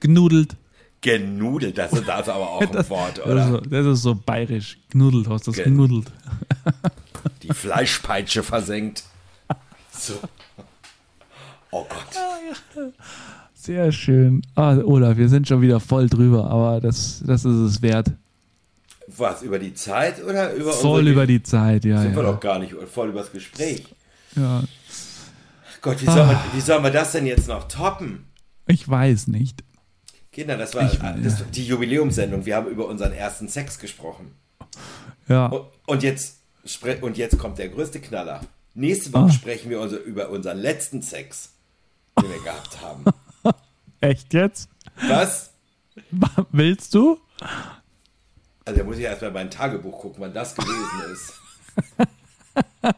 Genudelt. 0.00 0.54
Genudelt, 1.00 1.76
das 1.78 1.92
ist 1.92 2.06
das 2.08 2.28
aber 2.28 2.48
auch 2.50 2.60
ein 2.60 2.72
Das, 2.72 2.88
Wort, 2.90 3.18
das, 3.18 3.24
ist 3.26 3.30
oder? 3.32 3.48
so, 3.48 3.60
das 3.60 3.86
ist 3.86 4.02
so 4.02 4.14
bayerisch. 4.14 4.78
Genudelt 4.90 5.28
hast 5.28 5.46
das 5.48 5.54
Gen- 5.56 5.64
genudelt. 5.76 6.10
Die 7.42 7.52
Fleischpeitsche 7.52 8.42
versenkt. 8.42 9.04
So. 9.92 10.14
Oh 11.70 11.84
Gott. 11.88 12.92
Sehr 13.66 13.90
schön. 13.90 14.42
Ah, 14.54 14.76
Olaf, 14.78 15.16
wir 15.16 15.28
sind 15.28 15.48
schon 15.48 15.60
wieder 15.60 15.80
voll 15.80 16.08
drüber, 16.08 16.48
aber 16.48 16.80
das, 16.80 17.20
das 17.26 17.44
ist 17.44 17.56
es 17.56 17.82
wert. 17.82 18.12
Was, 19.08 19.42
über 19.42 19.58
die 19.58 19.74
Zeit 19.74 20.22
oder 20.24 20.52
über 20.54 20.72
Voll 20.72 21.00
unsere 21.00 21.12
über 21.12 21.26
die 21.26 21.42
Zeit, 21.42 21.84
ja. 21.84 22.00
Sind 22.00 22.14
wir 22.16 22.22
ja. 22.22 22.32
doch 22.32 22.40
gar 22.40 22.58
nicht, 22.60 22.74
voll 22.92 23.08
übers 23.08 23.30
Gespräch. 23.32 23.84
ja. 24.36 24.62
Gott, 25.82 26.00
wie 26.00 26.06
sollen, 26.06 26.28
wir, 26.30 26.40
wie 26.52 26.60
sollen 26.60 26.82
wir 26.82 26.90
das 26.90 27.12
denn 27.12 27.26
jetzt 27.26 27.46
noch 27.46 27.68
toppen? 27.68 28.24
Ich 28.66 28.88
weiß 28.88 29.28
nicht. 29.28 29.62
Kinder, 30.32 30.56
das 30.56 30.74
war 30.74 30.92
Ich- 30.92 30.98
das, 31.22 31.44
die 31.52 31.64
Jubiläumssendung. 31.66 32.44
Wir 32.46 32.56
haben 32.56 32.66
über 32.68 32.86
unseren 32.88 33.12
ersten 33.12 33.48
Sex 33.48 33.78
gesprochen. 33.78 34.32
Ja. 35.28 35.46
Und, 35.46 35.66
und, 35.86 36.02
jetzt, 36.02 36.38
und 37.02 37.16
jetzt 37.16 37.38
kommt 37.38 37.58
der 37.58 37.68
größte 37.68 38.00
Knaller. 38.00 38.40
Nächste 38.74 39.12
Woche 39.12 39.24
Ah. 39.26 39.30
sprechen 39.30 39.70
wir 39.70 39.80
also 39.80 39.96
über 39.96 40.30
unseren 40.30 40.58
letzten 40.58 41.02
Sex, 41.02 41.50
den 42.20 42.28
wir 42.30 42.42
gehabt 42.42 42.80
haben. 42.80 43.04
Echt 44.00 44.34
jetzt? 44.34 44.68
Was? 45.08 45.52
Willst 46.52 46.94
du? 46.94 47.18
Also 48.64 48.80
da 48.80 48.84
muss 48.84 48.98
ich 48.98 49.04
erstmal 49.04 49.30
mein 49.30 49.50
Tagebuch 49.50 50.00
gucken, 50.00 50.20
wann 50.20 50.34
das 50.34 50.54
gewesen 50.54 51.12
ist. 51.12 51.34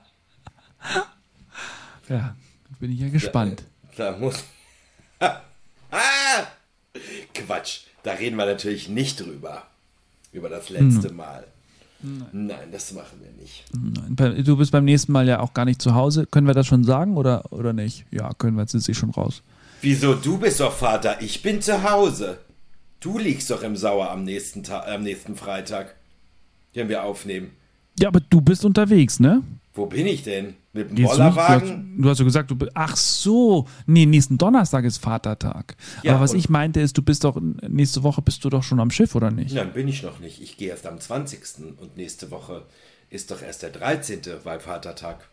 Ja, 2.08 2.34
bin 2.80 2.92
ich 2.92 3.00
ja 3.00 3.08
gespannt. 3.08 3.64
Da 3.96 4.16
muss. 4.16 4.42
ah! 5.20 5.40
Quatsch, 7.34 7.80
da 8.02 8.12
reden 8.12 8.36
wir 8.36 8.46
natürlich 8.46 8.88
nicht 8.88 9.20
drüber. 9.20 9.64
Über 10.32 10.48
das 10.48 10.68
letzte 10.68 11.12
Mal. 11.12 11.44
Nein, 12.00 12.70
das 12.70 12.92
machen 12.92 13.20
wir 13.20 13.30
nicht. 13.42 13.64
Nein, 13.72 14.44
Du 14.44 14.56
bist 14.56 14.70
beim 14.72 14.84
nächsten 14.84 15.10
Mal 15.12 15.26
ja 15.26 15.40
auch 15.40 15.52
gar 15.52 15.64
nicht 15.64 15.82
zu 15.82 15.94
Hause. 15.94 16.26
Können 16.26 16.46
wir 16.46 16.54
das 16.54 16.66
schon 16.66 16.84
sagen 16.84 17.16
oder, 17.16 17.52
oder 17.52 17.72
nicht? 17.72 18.06
Ja, 18.10 18.32
können 18.34 18.56
wir. 18.56 18.62
Jetzt 18.62 18.74
ist 18.74 18.84
sie 18.84 18.94
schon 18.94 19.10
raus. 19.10 19.42
Wieso? 19.80 20.14
Du 20.14 20.38
bist 20.38 20.60
doch 20.60 20.72
Vater, 20.72 21.20
ich 21.20 21.42
bin 21.42 21.62
zu 21.62 21.88
Hause. 21.88 22.38
Du 23.00 23.18
liegst 23.18 23.50
doch 23.50 23.62
im 23.62 23.76
Sauer 23.76 24.10
am 24.10 24.24
nächsten, 24.24 24.62
Ta 24.64 24.84
am 24.92 25.02
nächsten 25.02 25.36
Freitag, 25.36 25.94
den 26.74 26.88
wir 26.88 27.04
aufnehmen. 27.04 27.52
Ja, 27.98 28.08
aber 28.08 28.20
du 28.20 28.40
bist 28.40 28.64
unterwegs, 28.64 29.20
ne? 29.20 29.42
Wo 29.74 29.86
bin 29.86 30.06
ich 30.06 30.24
denn? 30.24 30.54
Mit 30.72 30.90
dem 30.90 30.96
du, 30.96 31.02
nicht? 31.02 31.04
du, 31.04 31.08
hast, 31.08 31.34
Bollerwagen? 31.34 32.02
du 32.02 32.08
hast 32.08 32.18
ja 32.18 32.24
gesagt, 32.24 32.50
du 32.50 32.56
bist. 32.56 32.72
Ach 32.74 32.96
so. 32.96 33.66
Nee, 33.86 34.06
nächsten 34.06 34.36
Donnerstag 34.38 34.84
ist 34.84 34.98
Vatertag. 34.98 35.76
Ja, 36.02 36.14
aber 36.14 36.22
was 36.22 36.34
ich 36.34 36.48
meinte 36.48 36.80
ist, 36.80 36.98
du 36.98 37.02
bist 37.02 37.22
doch. 37.22 37.40
Nächste 37.40 38.02
Woche 38.02 38.20
bist 38.22 38.44
du 38.44 38.50
doch 38.50 38.64
schon 38.64 38.80
am 38.80 38.90
Schiff, 38.90 39.14
oder 39.14 39.30
nicht? 39.30 39.54
Nein, 39.54 39.72
bin 39.72 39.86
ich 39.86 40.02
noch 40.02 40.18
nicht. 40.18 40.42
Ich 40.42 40.56
gehe 40.56 40.70
erst 40.70 40.86
am 40.86 40.98
20. 40.98 41.40
und 41.80 41.96
nächste 41.96 42.32
Woche 42.32 42.64
ist 43.10 43.30
doch 43.30 43.40
erst 43.40 43.62
der 43.62 43.70
13. 43.70 44.20
bei 44.42 44.58
Vatertag. 44.58 45.28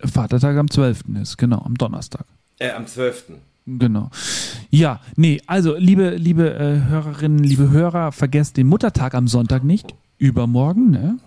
Vatertag 0.00 0.56
am 0.56 0.68
12. 0.70 1.02
ist, 1.20 1.38
genau, 1.38 1.62
am 1.62 1.76
Donnerstag. 1.76 2.26
Äh, 2.58 2.70
am 2.70 2.86
12. 2.86 3.24
Genau. 3.66 4.10
Ja, 4.70 5.00
nee, 5.16 5.40
also 5.46 5.76
liebe, 5.76 6.10
liebe 6.16 6.52
äh, 6.54 6.88
Hörerinnen, 6.88 7.44
liebe 7.44 7.70
Hörer, 7.70 8.10
vergesst 8.12 8.56
den 8.56 8.66
Muttertag 8.66 9.14
am 9.14 9.28
Sonntag 9.28 9.62
nicht. 9.64 9.94
Übermorgen, 10.18 10.90
ne? 10.90 11.18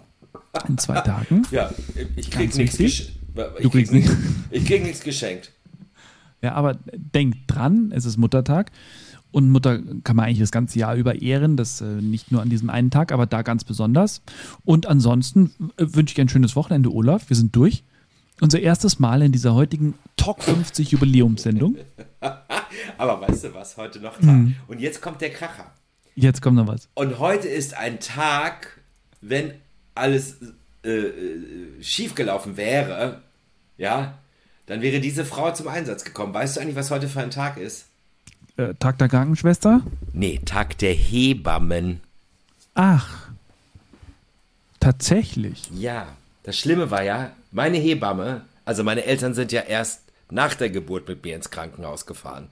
In 0.68 0.78
zwei 0.78 1.00
Tagen. 1.02 1.44
Ja, 1.52 1.70
ich 2.16 2.30
krieg 2.32 2.56
nichts 2.56 2.80
wichtig. 2.80 3.14
gesch- 3.36 3.46
ich 3.58 3.64
Du 3.64 3.70
kriegst 3.70 3.92
krieg 3.92 4.04
nicht- 4.06 4.18
Ich 4.52 4.66
krieg 4.66 4.84
nichts 4.84 5.02
geschenkt. 5.02 5.52
Ja, 6.42 6.54
aber 6.54 6.78
denkt 6.96 7.40
dran, 7.48 7.92
es 7.94 8.06
ist 8.06 8.18
Muttertag. 8.18 8.72
Und 9.32 9.50
Mutter 9.52 9.80
kann 10.04 10.16
man 10.16 10.26
eigentlich 10.26 10.40
das 10.40 10.52
ganze 10.52 10.80
Jahr 10.80 10.96
über 10.96 11.22
ehren, 11.22 11.58
das 11.58 11.82
äh, 11.82 11.86
nicht 11.86 12.32
nur 12.32 12.42
an 12.42 12.50
diesem 12.50 12.70
einen 12.70 12.90
Tag, 12.90 13.12
aber 13.12 13.26
da 13.26 13.42
ganz 13.42 13.66
besonders. 13.66 14.22
Und 14.64 14.88
ansonsten 14.88 15.52
äh, 15.78 15.86
wünsche 15.90 16.14
ich 16.14 16.22
ein 16.22 16.30
schönes 16.30 16.56
Wochenende, 16.56 16.90
Olaf. 16.94 17.28
Wir 17.30 17.36
sind 17.36 17.54
durch. 17.56 17.84
Unser 18.42 18.60
erstes 18.60 19.00
Mal 19.00 19.22
in 19.22 19.32
dieser 19.32 19.54
heutigen 19.54 19.94
Talk 20.18 20.44
50 20.44 20.92
Jubiläumssendung. 20.92 21.78
Aber 22.98 23.22
weißt 23.22 23.46
du 23.46 23.54
was, 23.54 23.78
heute 23.78 24.00
noch 24.00 24.20
Mhm. 24.20 24.56
Tag. 24.58 24.70
Und 24.70 24.80
jetzt 24.82 25.02
kommt 25.02 25.22
der 25.22 25.32
Kracher. 25.32 25.72
Jetzt 26.16 26.42
kommt 26.42 26.58
noch 26.58 26.68
was. 26.68 26.88
Und 26.96 27.20
heute 27.20 27.48
ist 27.48 27.74
ein 27.76 28.00
Tag, 28.00 28.82
wenn 29.22 29.54
alles 29.96 30.38
äh, 30.84 30.90
äh, 30.90 31.82
schiefgelaufen 31.84 32.58
wäre, 32.58 33.22
ja, 33.78 34.18
dann 34.66 34.82
wäre 34.82 35.00
diese 35.00 35.26
Frau 35.26 35.52
zum 35.54 35.68
Einsatz 35.68 36.04
gekommen. 36.04 36.34
Weißt 36.34 36.58
du 36.58 36.62
eigentlich, 36.62 36.76
was 36.76 36.92
heute 36.92 37.08
für 37.08 37.22
ein 37.22 37.32
Tag 37.32 37.58
ist? 37.58 37.86
Äh, 38.58 38.74
Tag 38.76 38.98
der 38.98 39.10
Krankenschwester? 39.10 39.82
Nee, 40.14 40.42
Tag 40.46 40.78
der 40.80 40.94
Hebammen. 40.94 42.02
Ach. 42.74 43.30
Tatsächlich. 44.80 45.70
Ja, 45.74 46.08
das 46.44 46.58
Schlimme 46.58 46.92
war 46.92 47.04
ja, 47.04 47.32
meine 47.56 47.78
Hebamme, 47.78 48.42
also 48.66 48.84
meine 48.84 49.06
Eltern 49.06 49.34
sind 49.34 49.52
ja 49.52 49.62
erst 49.62 50.02
nach 50.30 50.54
der 50.56 50.70
Geburt 50.70 51.08
mit 51.08 51.24
mir 51.24 51.36
ins 51.36 51.50
Krankenhaus 51.50 52.06
gefahren. 52.06 52.50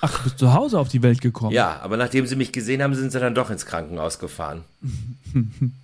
Ach, 0.00 0.16
du 0.16 0.24
bist 0.24 0.38
zu 0.38 0.54
Hause 0.54 0.78
auf 0.78 0.88
die 0.88 1.02
Welt 1.02 1.20
gekommen. 1.20 1.52
Ja, 1.52 1.80
aber 1.80 1.98
nachdem 1.98 2.26
sie 2.26 2.36
mich 2.36 2.52
gesehen 2.52 2.82
haben, 2.82 2.94
sind 2.94 3.12
sie 3.12 3.20
dann 3.20 3.34
doch 3.34 3.50
ins 3.50 3.66
Krankenhaus 3.66 4.18
gefahren. 4.18 4.64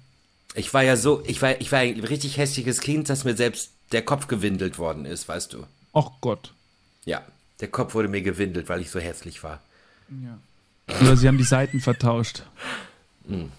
Ich 0.59 0.73
war 0.73 0.83
ja 0.83 0.97
so, 0.97 1.23
ich 1.27 1.43
war, 1.43 1.61
ich 1.61 1.71
war 1.71 1.81
ein 1.81 2.01
richtig 2.01 2.39
hässliches 2.39 2.81
Kind, 2.81 3.11
dass 3.11 3.25
mir 3.25 3.37
selbst 3.37 3.73
der 3.93 4.01
Kopf 4.01 4.27
gewindelt 4.27 4.79
worden 4.79 5.05
ist, 5.05 5.29
weißt 5.29 5.53
du. 5.53 5.67
Ach 5.93 6.13
Gott. 6.23 6.55
Ja, 7.05 7.21
der 7.61 7.69
Kopf 7.69 7.93
wurde 7.93 8.09
mir 8.09 8.23
gewindelt, 8.23 8.71
weil 8.71 8.81
ich 8.81 8.91
so 8.91 8.99
hässlich 8.99 9.45
war. 9.45 9.61
Oder 11.03 11.15
sie 11.19 11.29
haben 11.29 11.37
die 11.37 11.45
Seiten 11.45 11.81
vertauscht. 11.81 12.45
Wohl 13.29 13.51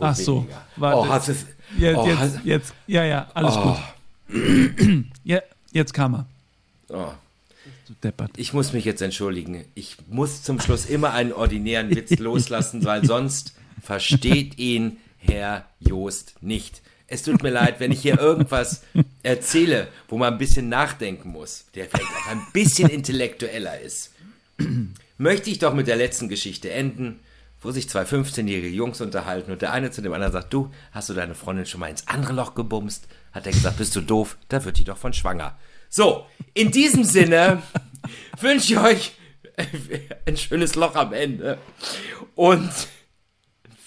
Ach 0.00 0.16
so. 0.16 0.46
Warte. 0.76 0.98
Oh, 0.98 1.08
hast 1.08 1.28
es? 1.28 1.46
Jetzt, 1.78 1.96
oh, 1.96 2.06
jetzt, 2.06 2.18
hast, 2.18 2.44
jetzt, 2.44 2.74
ja, 2.86 3.04
ja, 3.04 3.28
alles 3.34 3.54
oh, 3.56 3.62
gut. 3.62 5.04
Ja, 5.24 5.40
jetzt 5.72 5.92
kam 5.92 6.14
er. 6.14 6.26
oh. 6.88 7.12
Deppert. 8.04 8.30
Ich 8.36 8.52
muss 8.52 8.72
mich 8.72 8.84
jetzt 8.84 9.02
entschuldigen. 9.02 9.64
Ich 9.74 9.96
muss 10.08 10.42
zum 10.42 10.60
Schluss 10.60 10.86
immer 10.86 11.12
einen 11.12 11.32
ordinären 11.32 11.90
Witz 11.90 12.10
loslassen, 12.18 12.84
weil 12.84 13.04
sonst 13.04 13.54
versteht 13.82 14.58
ihn 14.58 14.98
Herr 15.18 15.66
Joost 15.80 16.34
nicht. 16.40 16.82
Es 17.08 17.24
tut 17.24 17.42
mir 17.42 17.50
leid, 17.50 17.80
wenn 17.80 17.90
ich 17.90 18.02
hier 18.02 18.18
irgendwas 18.20 18.82
erzähle, 19.24 19.88
wo 20.08 20.16
man 20.16 20.32
ein 20.34 20.38
bisschen 20.38 20.68
nachdenken 20.68 21.30
muss, 21.30 21.64
der 21.74 21.86
vielleicht 21.86 22.10
auch 22.10 22.30
ein 22.30 22.46
bisschen 22.52 22.88
intellektueller 22.88 23.80
ist. 23.80 24.12
Möchte 25.18 25.50
ich 25.50 25.58
doch 25.58 25.74
mit 25.74 25.88
der 25.88 25.96
letzten 25.96 26.28
Geschichte 26.28 26.70
enden, 26.70 27.18
wo 27.60 27.70
sich 27.70 27.88
zwei 27.88 28.02
15-jährige 28.02 28.74
Jungs 28.74 29.00
unterhalten 29.00 29.52
und 29.52 29.62
der 29.62 29.72
eine 29.72 29.90
zu 29.90 30.02
dem 30.02 30.12
anderen 30.12 30.32
sagt, 30.32 30.52
du, 30.52 30.70
hast 30.92 31.08
du 31.08 31.14
deine 31.14 31.34
Freundin 31.34 31.66
schon 31.66 31.80
mal 31.80 31.90
ins 31.90 32.08
andere 32.08 32.32
Loch 32.32 32.54
gebumst? 32.54 33.06
Hat 33.32 33.46
er 33.46 33.52
gesagt, 33.52 33.76
bist 33.76 33.94
du 33.94 34.00
doof? 34.00 34.36
Da 34.48 34.64
wird 34.64 34.78
die 34.78 34.84
doch 34.84 34.96
von 34.96 35.12
schwanger. 35.12 35.58
So, 35.88 36.26
in 36.54 36.70
diesem 36.70 37.04
Sinne 37.04 37.62
wünsche 38.40 38.72
ich 38.72 38.78
euch 38.78 39.12
ein 40.26 40.36
schönes 40.36 40.74
Loch 40.74 40.94
am 40.94 41.12
Ende. 41.12 41.58
Und 42.34 42.70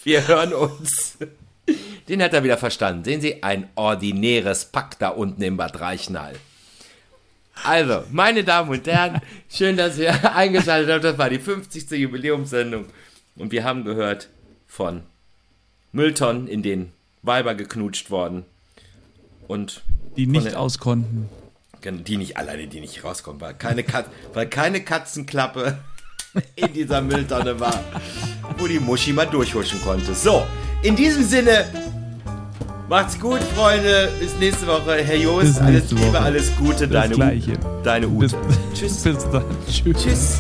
wir 0.04 0.28
hören 0.28 0.54
uns. 0.54 1.18
Den 2.10 2.22
hat 2.22 2.34
er 2.34 2.44
wieder 2.44 2.58
verstanden. 2.58 3.04
Sehen 3.04 3.22
Sie, 3.22 3.42
ein 3.42 3.70
ordinäres 3.76 4.66
Pack 4.66 5.00
da 5.00 5.10
unten 5.10 5.42
im 5.42 5.58
Bad 5.58 5.80
Reichenhall. 5.80 6.36
Also, 7.64 8.04
meine 8.12 8.44
Damen 8.44 8.70
und 8.70 8.86
Herren, 8.88 9.22
schön, 9.50 9.78
dass 9.78 9.98
ihr 9.98 10.36
eingeschaltet 10.36 10.92
habt. 10.92 11.04
Das 11.04 11.18
war 11.18 11.30
die 11.30 11.40
50. 11.40 11.90
Jubiläumssendung. 11.92 12.86
Und 13.36 13.52
wir 13.52 13.64
haben 13.64 13.84
gehört 13.84 14.30
von 14.68 15.02
Mülltonnen, 15.92 16.48
in 16.48 16.62
denen 16.64 16.92
Weiber 17.22 17.56
geknutscht 17.56 18.12
worden. 18.12 18.46
Und 19.48 19.82
Die 20.16 20.28
nicht 20.28 20.46
der- 20.46 20.60
auskonnten. 20.60 21.30
die 21.84 22.18
nicht 22.18 22.38
alleine, 22.38 22.68
die 22.68 22.80
nicht 22.80 23.04
rauskommen, 23.04 23.42
weil 23.42 23.54
keine, 23.56 23.84
Kat 23.84 24.06
weil 24.34 24.48
keine 24.48 24.82
Katzenklappe 24.82 25.78
in 26.56 26.72
dieser 26.74 27.02
Mülltonne 27.02 27.60
war, 27.60 27.80
wo 28.58 28.68
die 28.68 28.80
Muschi 28.80 29.14
mal 29.14 29.26
durchhuschen 29.26 29.82
konnte. 29.82 30.14
So, 30.16 30.46
in 30.82 30.96
diesem 30.96 31.24
Sinne, 31.24 31.66
macht's 32.88 33.20
gut, 33.20 33.42
Freunde. 33.56 34.12
Bis 34.20 34.36
nächste 34.40 34.66
Woche. 34.68 35.04
Herr 35.04 35.18
Bis 35.42 35.58
alles 35.60 35.92
Liebe, 35.92 36.08
Woche. 36.08 36.20
alles 36.22 36.56
Gute. 36.56 36.88
Das 36.88 37.04
Deine, 37.04 37.16
Gleiche. 37.16 37.54
deine 37.84 38.08
Bis, 38.08 38.34
Ute. 38.34 38.42
Tschüss. 38.74 39.04
bis 39.04 39.30
dann. 39.30 39.44
Tschüss. 39.70 40.04
Tschüss. 40.04 40.40